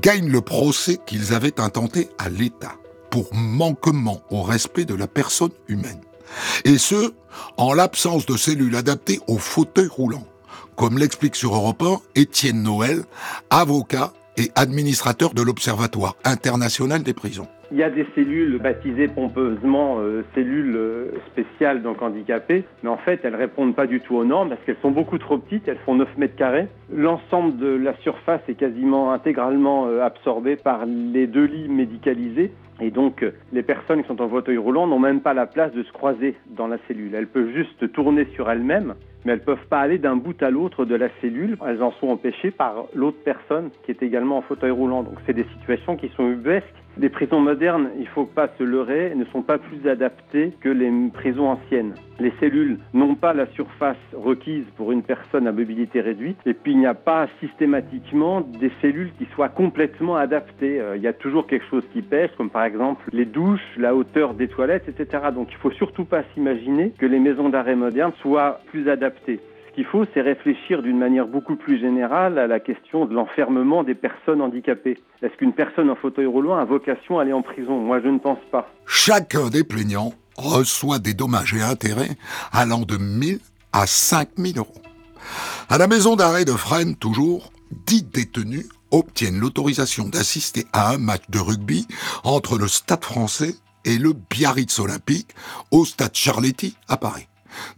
[0.00, 2.74] gagnent le procès qu'ils avaient intenté à l'État
[3.10, 6.00] pour manquement au respect de la personne humaine.
[6.64, 7.14] Et ce,
[7.56, 10.26] en l'absence de cellules adaptées aux fauteuils roulants,
[10.76, 13.04] comme l'explique sur Europe 1 Étienne Noël,
[13.50, 17.48] avocat et administrateur de l'Observatoire international des prisons.
[17.74, 22.98] Il y a des cellules baptisées pompeusement euh, cellules euh, spéciales donc handicapées, mais en
[22.98, 25.80] fait elles répondent pas du tout aux normes parce qu'elles sont beaucoup trop petites, elles
[25.84, 26.68] font 9 mètres carrés.
[26.94, 32.52] L'ensemble de la surface est quasiment intégralement euh, absorbé par les deux lits médicalisés.
[32.80, 35.82] Et donc, les personnes qui sont en fauteuil roulant n'ont même pas la place de
[35.82, 37.14] se croiser dans la cellule.
[37.14, 40.50] Elles peuvent juste tourner sur elles-mêmes, mais elles ne peuvent pas aller d'un bout à
[40.50, 41.56] l'autre de la cellule.
[41.66, 45.02] Elles en sont empêchées par l'autre personne qui est également en fauteuil roulant.
[45.04, 46.66] Donc, c'est des situations qui sont ubuesques.
[46.96, 50.68] Les prisons modernes, il ne faut pas se leurrer, ne sont pas plus adaptées que
[50.68, 51.94] les prisons anciennes.
[52.20, 56.70] Les cellules n'ont pas la surface requise pour une personne à mobilité réduite, et puis
[56.70, 60.80] il n'y a pas systématiquement des cellules qui soient complètement adaptées.
[60.94, 64.34] Il y a toujours quelque chose qui pêche, comme par exemple les douches, la hauteur
[64.34, 65.24] des toilettes, etc.
[65.34, 69.40] Donc il ne faut surtout pas s'imaginer que les maisons d'arrêt modernes soient plus adaptées.
[69.68, 73.82] Ce qu'il faut, c'est réfléchir d'une manière beaucoup plus générale à la question de l'enfermement
[73.82, 74.98] des personnes handicapées.
[75.20, 77.80] Est-ce qu'une personne en fauteuil roulant a vocation à aller en prison?
[77.80, 78.70] Moi, je ne pense pas.
[78.86, 82.16] Chacun des plaignants reçoit des dommages et intérêts
[82.52, 83.40] allant de 1000
[83.72, 84.82] à 5000 euros.
[85.68, 87.50] À la maison d'arrêt de Fresnes, toujours,
[87.86, 91.86] 10 détenus obtiennent l'autorisation d'assister à un match de rugby
[92.22, 95.34] entre le Stade français et le Biarritz Olympique
[95.72, 97.26] au Stade Charletti à Paris.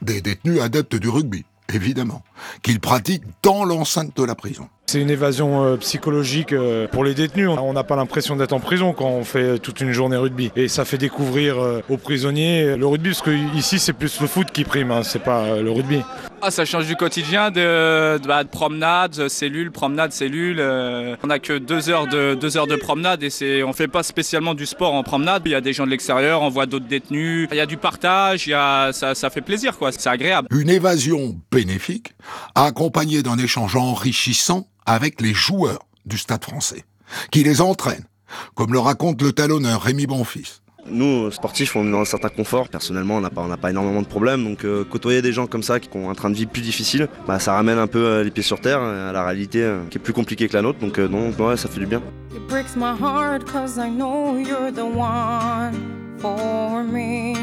[0.03, 2.23] Des détenus adeptes du rugby, évidemment,
[2.63, 4.69] qu'ils pratiquent dans l'enceinte de la prison.
[4.89, 7.49] C'est une évasion euh, psychologique euh, pour les détenus.
[7.49, 10.53] On n'a pas l'impression d'être en prison quand on fait toute une journée rugby.
[10.55, 14.29] Et ça fait découvrir euh, aux prisonniers le rugby, parce que ici c'est plus le
[14.29, 16.03] foot qui prime, hein, c'est pas le rugby.
[16.41, 20.61] Ah, ça change du quotidien de, de, bah, de promenade, cellule, promenade, cellule.
[20.61, 24.05] on n'a que deux heures de, deux heures de promenade et c'est, on fait pas
[24.05, 25.43] spécialement du sport en promenade.
[25.47, 27.49] Il y a des gens de l'extérieur, on voit d'autres détenus.
[27.51, 29.91] Il y a du partage, il y a, ça, ça fait plaisir, quoi.
[29.91, 30.47] C'est agréable.
[30.53, 32.15] Une évasion bénéfique,
[32.55, 36.85] accompagnée d'un échange enrichissant avec les joueurs du Stade français,
[37.31, 38.07] qui les entraînent,
[38.55, 40.61] comme le raconte le talonneur Rémi Bonfils.
[40.89, 42.69] Nous, sportifs, on est dans un certain confort.
[42.69, 44.45] Personnellement, on n'a pas, pas énormément de problèmes.
[44.45, 47.09] Donc, euh, côtoyer des gens comme ça qui ont un train de vie plus difficile,
[47.27, 49.99] bah, ça ramène un peu euh, les pieds sur terre à la réalité euh, qui
[49.99, 50.79] est plus compliquée que la nôtre.
[50.79, 52.01] Donc, non, ouais, ça fait du bien.
[52.33, 55.75] It breaks my heart cause I know you're the one
[56.21, 57.35] for me.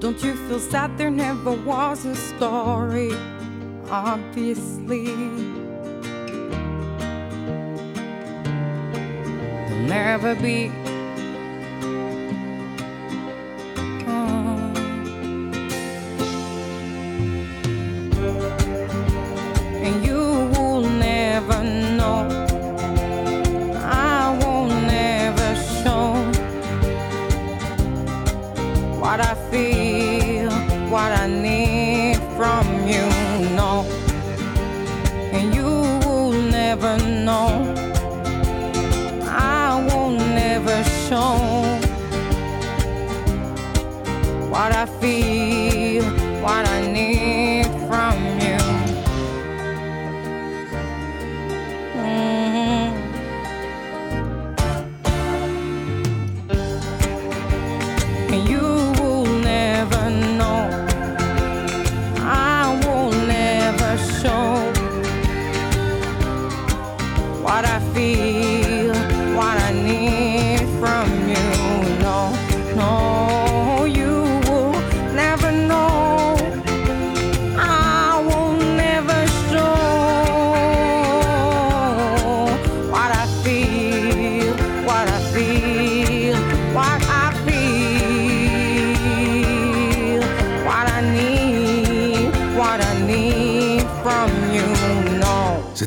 [0.00, 0.98] Don't you feel sad?
[0.98, 3.12] There never was a story?
[3.92, 5.04] Obviously.
[9.68, 10.81] There'll never be.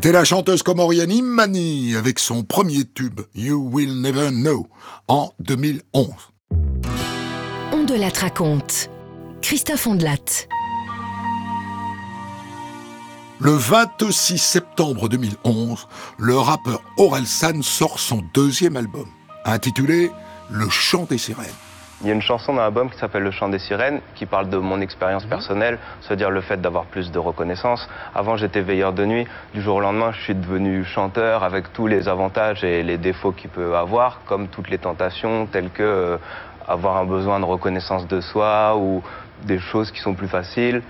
[0.05, 4.67] C'était la chanteuse comorienne Imani avec son premier tube You Will Never Know
[5.07, 6.09] en 2011.
[7.73, 8.91] On de la raconte.
[9.41, 10.45] Christophe Ondelat.
[13.39, 15.87] Le 26 septembre 2011,
[16.19, 19.07] le rappeur Orelsan sort son deuxième album,
[19.43, 20.11] intitulé
[20.51, 21.47] Le chant des sirènes.
[22.01, 24.49] Il y a une chanson dans l'album qui s'appelle Le chant des sirènes, qui parle
[24.49, 27.87] de mon expérience personnelle, c'est-à-dire le fait d'avoir plus de reconnaissance.
[28.13, 29.25] Avant, j'étais veilleur de nuit.
[29.53, 33.31] Du jour au lendemain, je suis devenu chanteur avec tous les avantages et les défauts
[33.31, 36.17] qu'il peut avoir, comme toutes les tentations, telles que euh,
[36.67, 39.01] avoir un besoin de reconnaissance de soi ou
[39.43, 40.81] des choses qui sont plus faciles,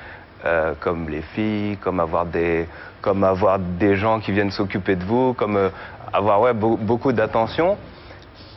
[0.44, 2.68] euh, comme les filles, comme avoir des,
[3.02, 5.70] comme avoir des gens qui viennent s'occuper de vous, comme euh,
[6.12, 7.78] avoir ouais, be beaucoup d'attention.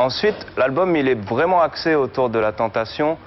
[0.01, 3.19] Ensuite, l'album, il est vraiment axé autour de la tentation,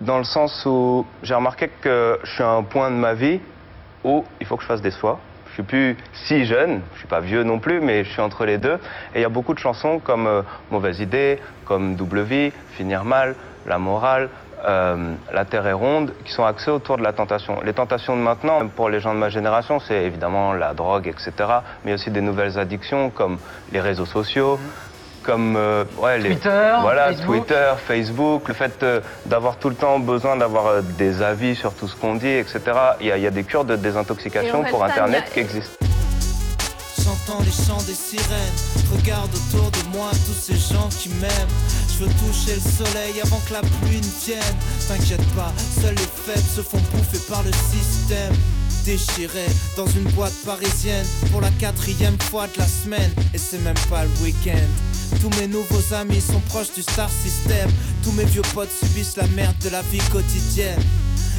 [0.00, 3.40] dans le sens où j'ai remarqué que je suis à un point de ma vie
[4.02, 5.20] où il faut que je fasse des choix.
[5.46, 8.46] Je suis plus si jeune, je suis pas vieux non plus, mais je suis entre
[8.46, 8.80] les deux.
[9.14, 13.04] Et il y a beaucoup de chansons comme euh, Mauvaise idée, comme Double vie, Finir
[13.04, 14.28] mal, La morale,
[14.66, 17.60] euh, La terre est ronde, qui sont axées autour de la tentation.
[17.64, 21.32] Les tentations de maintenant, pour les gens de ma génération, c'est évidemment la drogue, etc.
[21.84, 23.38] Mais aussi des nouvelles addictions comme
[23.70, 24.58] les réseaux sociaux.
[25.22, 27.36] Comme euh, ouais, les, Twitter, voilà, Facebook.
[27.36, 31.74] Twitter, Facebook, le fait euh, d'avoir tout le temps besoin d'avoir euh, des avis sur
[31.74, 32.60] tout ce qu'on dit, etc.
[33.00, 35.76] Il y, a, il y a des cures de désintoxication Et pour Internet qui existent.
[36.98, 38.54] J'entends les chants des sirènes,
[38.92, 41.30] regarde autour de moi tous ces gens qui m'aiment.
[41.88, 44.56] Je veux toucher le soleil avant que la pluie ne vienne.
[44.86, 48.34] T'inquiète pas, seuls les faibles se font bouffer par le système.
[48.88, 49.44] Déchiré
[49.76, 54.04] dans une boîte parisienne pour la quatrième fois de la semaine, et c'est même pas
[54.04, 54.66] le week-end.
[55.20, 57.68] Tous mes nouveaux amis sont proches du star system.
[58.02, 60.80] Tous mes vieux potes subissent la merde de la vie quotidienne.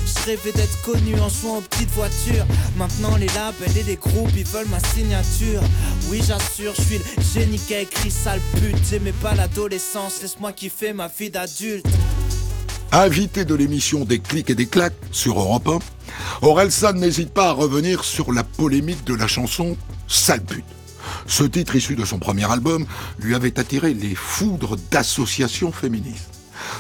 [0.06, 2.46] Je rêvais d'être connu en jouant aux petites voitures.
[2.78, 5.64] Maintenant, les labels et les groupes, ils veulent ma signature.
[6.12, 8.78] Oui, j'assure, je suis le génie qui a écrit sale pute.
[8.88, 11.88] J'aimais pas l'adolescence, laisse-moi kiffer ma vie d'adulte.
[12.92, 15.68] Invité de l'émission Des clics et des claques sur Europe
[16.42, 19.78] 1, Orelsan n'hésite pas à revenir sur la polémique de la chanson
[20.08, 20.66] Sale pute.
[21.28, 22.86] Ce titre issu de son premier album
[23.20, 26.30] lui avait attiré les foudres d'associations féministes.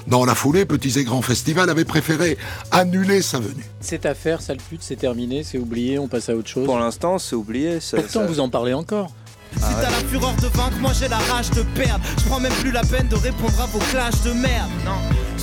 [0.08, 2.38] Dans la foulée, Petits et Grands Festival avait préféré
[2.72, 3.66] annuler sa venue.
[3.80, 6.66] Cette affaire, sale pute, c'est terminé, c'est oublié, on passe à autre chose.
[6.66, 7.80] Pour l'instant, c'est oublié.
[7.80, 9.12] ça- Pourtant, ça- vous en parlez encore.
[9.54, 12.04] Si t'as la fureur de vaincre, moi j'ai la rage de perdre.
[12.20, 14.70] Je prends même plus la peine de répondre à vos clashs de merde.
[14.86, 14.92] Non,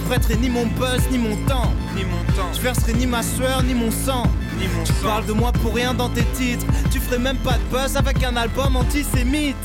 [0.07, 1.73] prêterai ni mon buzz, ni mon temps.
[1.95, 2.53] Ni mon temps.
[2.55, 4.25] Je verserai ni ma sueur, ni mon sang.
[4.59, 6.67] Ni mon tu parles de moi pour rien dans tes titres.
[6.91, 9.57] Tu ferais même pas de buzz avec un album antisémite.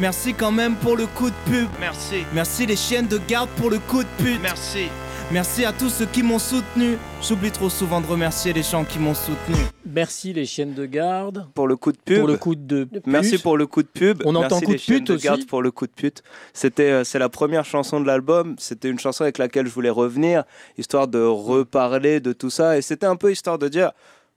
[0.00, 1.68] Merci quand même pour le coup de pub.
[1.80, 2.24] Merci.
[2.32, 4.40] Merci les chiennes de garde pour le coup de pute.
[4.42, 4.88] Merci.
[5.30, 6.96] Merci à tous ceux qui m'ont soutenu.
[7.22, 9.56] J'oublie trop souvent de remercier les gens qui m'ont soutenu.
[9.94, 11.46] Merci les chiennes de garde.
[11.54, 12.18] Pour le coup de pub.
[12.18, 13.06] Pour le coup de pute.
[13.06, 14.22] Merci pour le coup de pub.
[14.24, 15.24] On entend Merci coup les de chiennes pute de aussi.
[15.24, 16.24] garde pour le coup de pute.
[16.52, 18.56] C'était, euh, c'est la première chanson de l'album.
[18.58, 20.42] C'était une chanson avec laquelle je voulais revenir,
[20.78, 22.76] histoire de reparler de tout ça.
[22.76, 23.92] Et c'était un peu histoire de dire,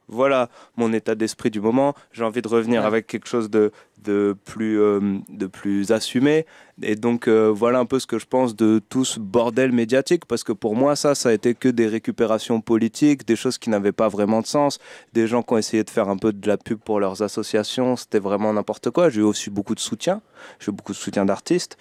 [0.08, 1.96] voilà mon état d'esprit du moment.
[2.12, 3.72] J'ai envie de revenir avec quelque chose de,
[4.04, 6.46] de plus, euh, de plus assumé.
[6.84, 10.26] Et donc euh, voilà un peu ce que je pense de tout ce bordel médiatique,
[10.26, 13.72] parce que pour moi ça, ça a été que des récupérations politiques, des choses qui
[13.72, 14.78] n'avaient pas vraiment de sens,
[15.14, 17.96] des gens qui ont essayé de faire un peu de la pub pour leurs associations,
[17.96, 19.10] c'était vraiment n'importe quoi.
[19.10, 20.22] J'ai eu aussi beaucoup de soutien,
[20.60, 21.78] j'ai eu beaucoup de soutien d'artistes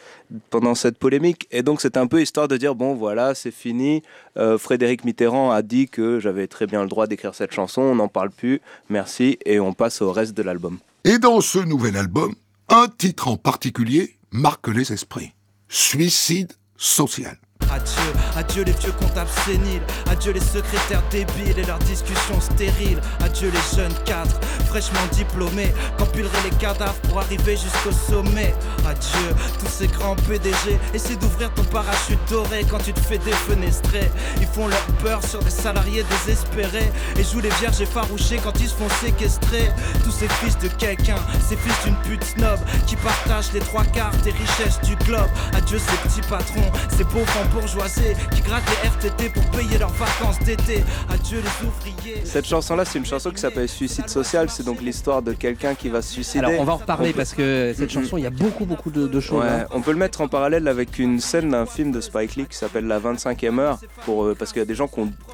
[0.49, 4.03] pendant cette polémique, et donc c'était un peu histoire de dire bon voilà c'est fini.
[4.39, 7.97] Euh, Frédéric Mitterrand a dit que j'avais très bien le droit d'écrire cette chanson, on
[7.97, 10.79] n'en parle plus, merci, et on passe au reste de l'album.
[11.09, 12.35] Et dans ce nouvel album,
[12.69, 15.35] un titre en particulier marque les esprits.
[15.69, 17.39] Suicide social.
[17.71, 23.51] Adieu, adieu les vieux comptables séniles, adieu les secrétaires débiles et leurs discussions stériles, adieu
[23.51, 28.55] les jeunes cadres fraîchement diplômés, qu'empileraient les cadavres pour arriver jusqu'au sommet?
[28.87, 34.11] Adieu tous ces grands PDG, essaie d'ouvrir ton parachute doré quand tu te fais défenestrer.
[34.41, 38.69] Ils font leur peur sur des salariés désespérés et jouent les vierges effarouchés quand ils
[38.69, 39.71] se font séquestrer.
[40.05, 44.17] Tous ces fils de quelqu'un, ces fils d'une pute snob qui partagent les trois quarts
[44.25, 45.29] des richesses du globe.
[45.55, 50.39] Adieu ces petits patrons, ces pauvres bourgeoisés qui grattent les RTT pour payer leurs vacances
[50.41, 50.85] d'été.
[51.09, 52.23] Adieu les ouvriers.
[52.25, 54.49] Cette chanson-là, c'est une chanson qui s'appelle Suicide social.
[54.51, 56.39] C'est donc l'histoire de quelqu'un qui va se suicider.
[56.45, 58.91] Alors on va en reparler peut- parce que cette chanson, il y a beaucoup beaucoup
[58.91, 59.43] de, de choses.
[59.45, 59.67] Ouais, hein.
[59.73, 62.57] on peut le mettre en parallèle avec une scène d'un film de Spike Lee qui
[62.57, 64.89] s'appelle La 25e heure, pour, euh, parce qu'il y a des gens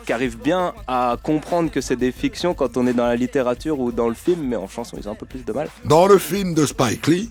[0.07, 3.79] qui arrivent bien à comprendre que c'est des fictions quand on est dans la littérature
[3.81, 5.69] ou dans le film, mais en chanson, ils ont un peu plus de mal.
[5.85, 7.31] Dans le film de Spike Lee,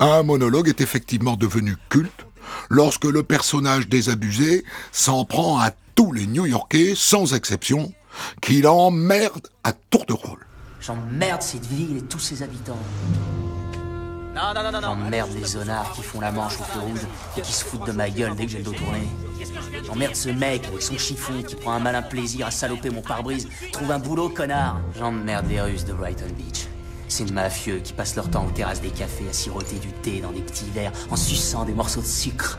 [0.00, 2.26] un monologue est effectivement devenu culte
[2.68, 7.92] lorsque le personnage désabusé s'en prend à tous les New-Yorkais, sans exception,
[8.40, 10.46] qu'il emmerde à tour de rôle.
[10.80, 12.78] J'emmerde cette ville et tous ses habitants.
[14.34, 17.92] J'emmerde les zonards qui font la manche au feu rouge et qui se foutent de
[17.92, 19.06] ma gueule dès que j'ai le dos tourné.
[19.86, 23.48] J'emmerde ce mec avec son chiffon qui prend un malin plaisir à saloper mon pare-brise.
[23.72, 24.80] Trouve un boulot, connard.
[24.98, 26.66] J'emmerde les Russes de Brighton Beach.
[27.12, 30.32] Ces mafieux qui passent leur temps aux terrasses des cafés à siroter du thé dans
[30.32, 32.58] des petits verres en suçant des morceaux de sucre.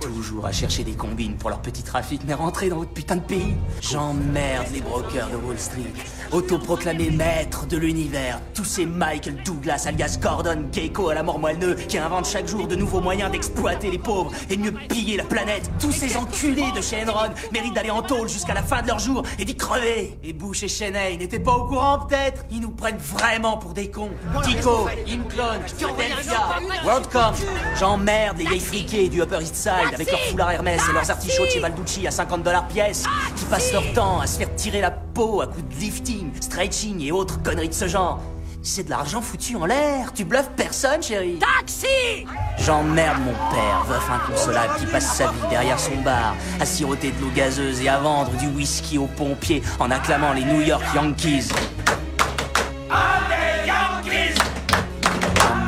[0.00, 3.20] Toujours à chercher des combines pour leur petit trafic, mais rentrer dans votre putain de
[3.20, 3.54] pays.
[3.80, 5.92] J'emmerde les brokers de Wall Street,
[6.32, 8.40] autoproclamés maîtres de l'univers.
[8.52, 12.66] Tous ces Michael Douglas, alias Gordon Gecko à la mort moelleux, qui inventent chaque jour
[12.66, 15.70] de nouveaux moyens d'exploiter les pauvres et de mieux piller la planète.
[15.78, 18.98] Tous ces enculés de chez Enron méritent d'aller en tôle jusqu'à la fin de leur
[18.98, 20.18] jour et d'y crever.
[20.24, 22.44] Et Bush et Cheney n'étaient pas au courant peut-être?
[22.50, 24.10] Ils nous prennent vraiment pour des cons.
[24.44, 27.34] Tico, Imclone, Philadelphia, WorldCom.
[27.78, 31.46] J'emmerde les vieilles friquées du Upper East Side avec leurs foulards Hermès et leurs artichauts
[31.46, 33.04] chez Balducci à 50 dollars pièce,
[33.36, 37.00] qui passent leur temps à se faire tirer la peau à coups de lifting, stretching
[37.02, 38.20] et autres conneries de ce genre.
[38.64, 41.36] C'est de l'argent foutu en l'air, tu bluffes personne, chérie.
[41.40, 42.26] Taxi
[42.58, 47.20] J'emmerde mon père, veuf inconsolable, qui passe sa vie derrière son bar, à siroter de
[47.20, 51.48] l'eau gazeuse et à vendre du whisky aux pompiers en acclamant les New York Yankees.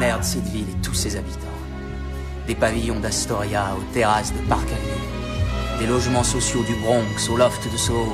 [0.04, 1.38] J'emmerde cette ville et tous ses habitants.
[2.46, 5.80] Des pavillons d'Astoria aux terrasses de Park Avenue.
[5.80, 8.12] Des logements sociaux du Bronx au loft de Soho.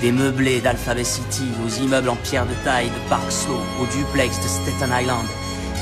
[0.00, 4.36] Des meublés d'Alphabet City aux immeubles en pierre de taille de Park Slope, au duplex
[4.36, 5.26] de Staten Island.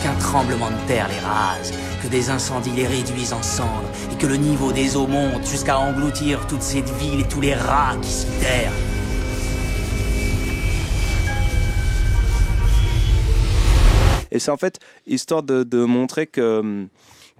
[0.03, 4.27] Qu'un tremblement de terre les rase, que des incendies les réduisent en cendres, et que
[4.27, 8.11] le niveau des eaux monte jusqu'à engloutir toute cette ville et tous les rats qui
[8.11, 8.73] s'y terrent.
[14.33, 16.87] Et c'est en fait histoire de, montrer que,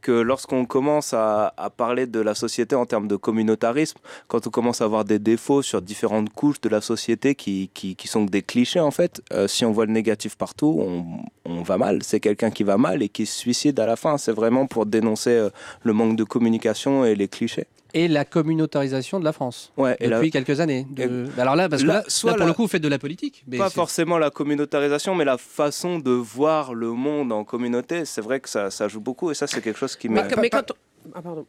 [0.01, 4.81] que lorsqu'on commence à, parler de la société en termes de communautarisme, quand on commence
[4.81, 8.43] à avoir des défauts sur différentes couches de la société qui, qui, qui sont des
[8.43, 11.05] clichés en fait, euh, si on voit le négatif partout, on,
[11.45, 12.03] on va mal.
[12.03, 14.19] C'est quelqu'un qui va mal et qui se suicide à la fin.
[14.19, 15.51] C'est vraiment pour dénoncer euh,
[15.83, 17.67] le manque de communication et les clichés.
[17.95, 19.73] Et la communautarisation de la France.
[19.77, 20.87] Ouais, et depuis la- quelques années.
[20.91, 22.69] De- Et- Alors là, parce que Là, là, soit là, pour la- le coup, vous
[22.69, 23.45] faites de la politique.
[23.49, 28.05] mais pas forcément la communautarisation, mais la façon de voir le monde en communauté.
[28.05, 30.15] C'est vrai que ça, ça joue beaucoup et ça, c'est quelque chose qui me.
[30.15, 30.73] Mais quand- mais quand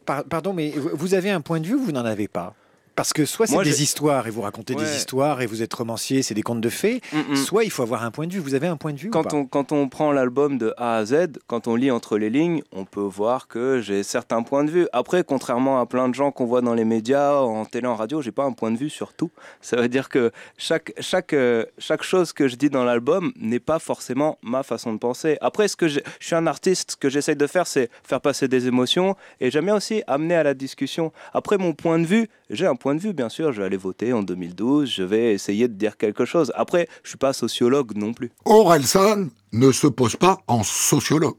[0.06, 2.54] Par- pardon, mais vous vous avez un point de vue ou vous n'en avez pas
[2.94, 4.84] Parce que soit c'est des histoires et vous racontez Ouais.
[4.84, 7.36] des histoires et vous êtes romancier, c'est des contes de fées, Mm, mm.
[7.36, 8.38] soit il faut avoir un point de vue.
[8.40, 10.74] Vous avez un point de vue ou Quand pas on, quand on prend l'album de
[10.76, 14.42] A à Z, quand on lit entre les lignes, on peut voir que j'ai certains
[14.42, 14.86] points de vue.
[14.92, 18.20] Après, contrairement à plein de gens qu'on voit dans les médias, en télé, en radio,
[18.22, 19.30] j'ai pas un point de vue sur tout.
[19.60, 23.60] Ça veut dire que chaque, chaque, euh, chaque chose que je dis dans l'album n'est
[23.60, 25.38] pas forcément ma façon de penser.
[25.40, 28.48] Après, ce que je suis un artiste, ce que j'essaye de faire, c'est faire passer
[28.48, 31.12] des émotions et j'aime bien aussi amener à la discussion.
[31.32, 33.52] Après, mon point de vue, j'ai un point de vue, bien sûr.
[33.52, 36.52] Je vais aller voter en 2012, je vais essayer de dire quelque chose.
[36.56, 38.30] Après, je suis pas sociologue non plus.
[38.44, 41.36] Orelsan ne se pose pas en sociologue.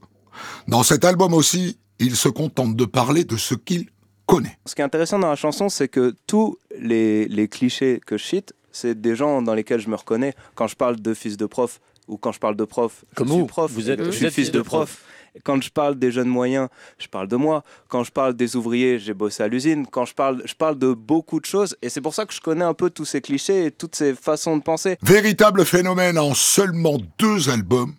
[0.68, 3.86] Dans cet album aussi, il se contente de parler de ce qu'il
[4.26, 4.58] connaît.
[4.66, 8.24] Ce qui est intéressant dans la chanson, c'est que tous les, les clichés que je
[8.24, 10.34] cite, c'est des gens dans lesquels je me reconnais.
[10.54, 13.28] Quand je parle de fils de prof ou quand je parle de prof, je Comme
[13.28, 13.70] suis vous, prof.
[13.70, 15.02] vous êtes- je vous suis êtes fils de prof.
[15.42, 16.68] Quand je parle des jeunes moyens,
[16.98, 17.64] je parle de moi.
[17.88, 19.86] Quand je parle des ouvriers, j'ai bossé à l'usine.
[19.90, 21.76] Quand je parle, je parle de beaucoup de choses.
[21.82, 24.14] Et c'est pour ça que je connais un peu tous ces clichés et toutes ces
[24.14, 24.96] façons de penser.
[25.02, 27.94] Véritable phénomène en seulement deux albums,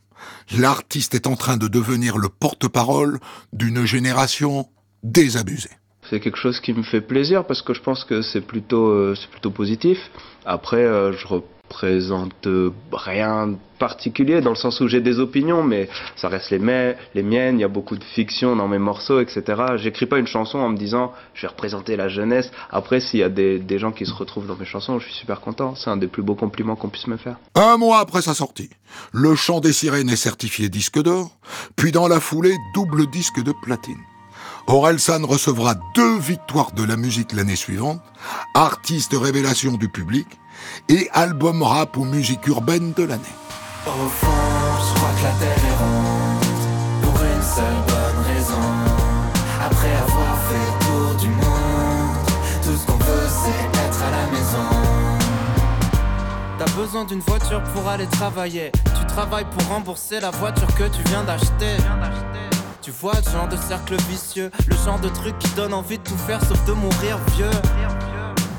[0.58, 3.20] l'artiste est en train de devenir le porte-parole
[3.52, 4.70] d'une génération
[5.04, 5.72] désabusée.
[6.10, 9.16] C'est quelque chose qui me fait plaisir parce que je pense que c'est plutôt, euh,
[9.20, 9.98] c'est plutôt positif.
[10.46, 15.64] Après, euh, je représente euh, rien de particulier dans le sens où j'ai des opinions,
[15.64, 16.60] mais ça reste les,
[17.14, 17.60] les miennes.
[17.60, 19.44] Il y a beaucoup de fiction dans mes morceaux, etc.
[19.76, 22.52] J'écris pas une chanson en me disant je vais représenter la jeunesse.
[22.72, 25.16] Après, s'il y a des, des gens qui se retrouvent dans mes chansons, je suis
[25.16, 25.76] super content.
[25.76, 27.38] C'est un des plus beaux compliments qu'on puisse me faire.
[27.56, 28.70] Un mois après sa sortie,
[29.12, 31.32] Le Chant des Sirènes est certifié disque d'or,
[31.76, 34.00] puis dans la foulée, double disque de platine.
[34.68, 38.02] Orelsan recevra deux victoires de la musique l'année suivante,
[38.56, 40.26] artiste révélation du public
[40.90, 43.24] et album rap ou musique urbaine de l'année.
[43.86, 44.28] Au fond,
[44.80, 48.66] je crois que la terre est ronde Pour une seule bonne raison.
[49.64, 52.16] Après avoir fait tour du monde
[52.64, 54.70] Tout ce qu'on veut c'est être à la maison.
[56.58, 58.72] T'as besoin d'une voiture pour aller travailler.
[59.00, 61.78] Tu travailles pour rembourser la voiture que tu viens d'acheter.
[62.82, 66.04] Tu vois le genre de cercle vicieux Le genre de truc qui donne envie de
[66.04, 67.50] tout faire sauf de mourir vieux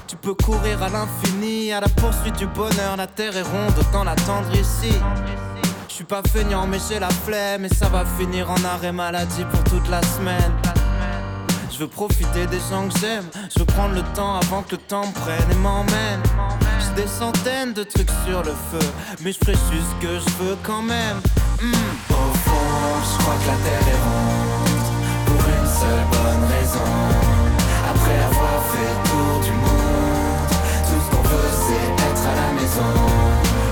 [0.07, 2.97] tu peux courir à l'infini, à la poursuite du bonheur.
[2.97, 4.93] La terre est ronde, autant l'attendre ici.
[5.89, 7.65] Je suis pas feignant, mais j'ai la flemme.
[7.65, 10.53] Et ça va finir en arrêt maladie pour toute la semaine.
[11.73, 13.25] Je veux profiter des gens que j'aime.
[13.53, 16.23] Je veux prendre le temps avant que le temps prenne et m'emmène.
[16.81, 18.87] J'ai des centaines de trucs sur le feu.
[19.23, 21.19] Mais je juste ce que je veux quand même.
[21.61, 21.73] Hmm.
[22.11, 22.57] Au fond,
[23.03, 24.87] je que la terre est ronde.
[25.27, 26.93] Pour une seule bonne raison.
[27.91, 29.06] Après avoir fait
[32.31, 32.93] à la maison.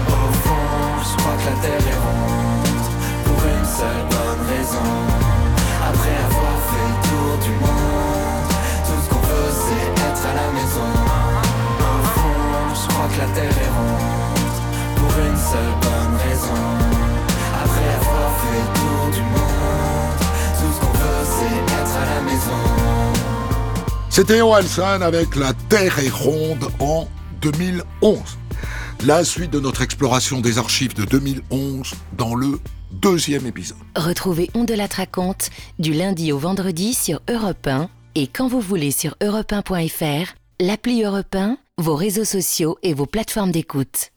[0.09, 0.71] Au fond,
[1.07, 2.87] je crois que la terre est ronde.
[3.27, 4.91] Pour une seule bonne raison.
[5.91, 8.49] Après avoir fait le tour du monde,
[8.87, 10.91] tout ce qu'on veut c'est être à la maison.
[11.93, 12.45] Au fond,
[12.81, 14.59] je crois que la terre est ronde.
[14.99, 16.65] Pour une seule bonne raison.
[17.63, 20.21] Après avoir fait le tour du monde,
[20.59, 22.63] tout ce qu'on veut c'est être à la maison.
[24.11, 27.09] C'était Orelsan avec La Terre est ronde en
[27.43, 28.21] 2011.
[29.03, 32.59] La suite de notre exploration des archives de 2011 dans le
[32.91, 33.77] deuxième épisode.
[33.97, 38.61] Retrouvez On de la raconte du lundi au vendredi sur Europe 1 et quand vous
[38.61, 44.11] voulez sur europe1.fr, l'appli Europe 1, vos réseaux sociaux et vos plateformes d'écoute.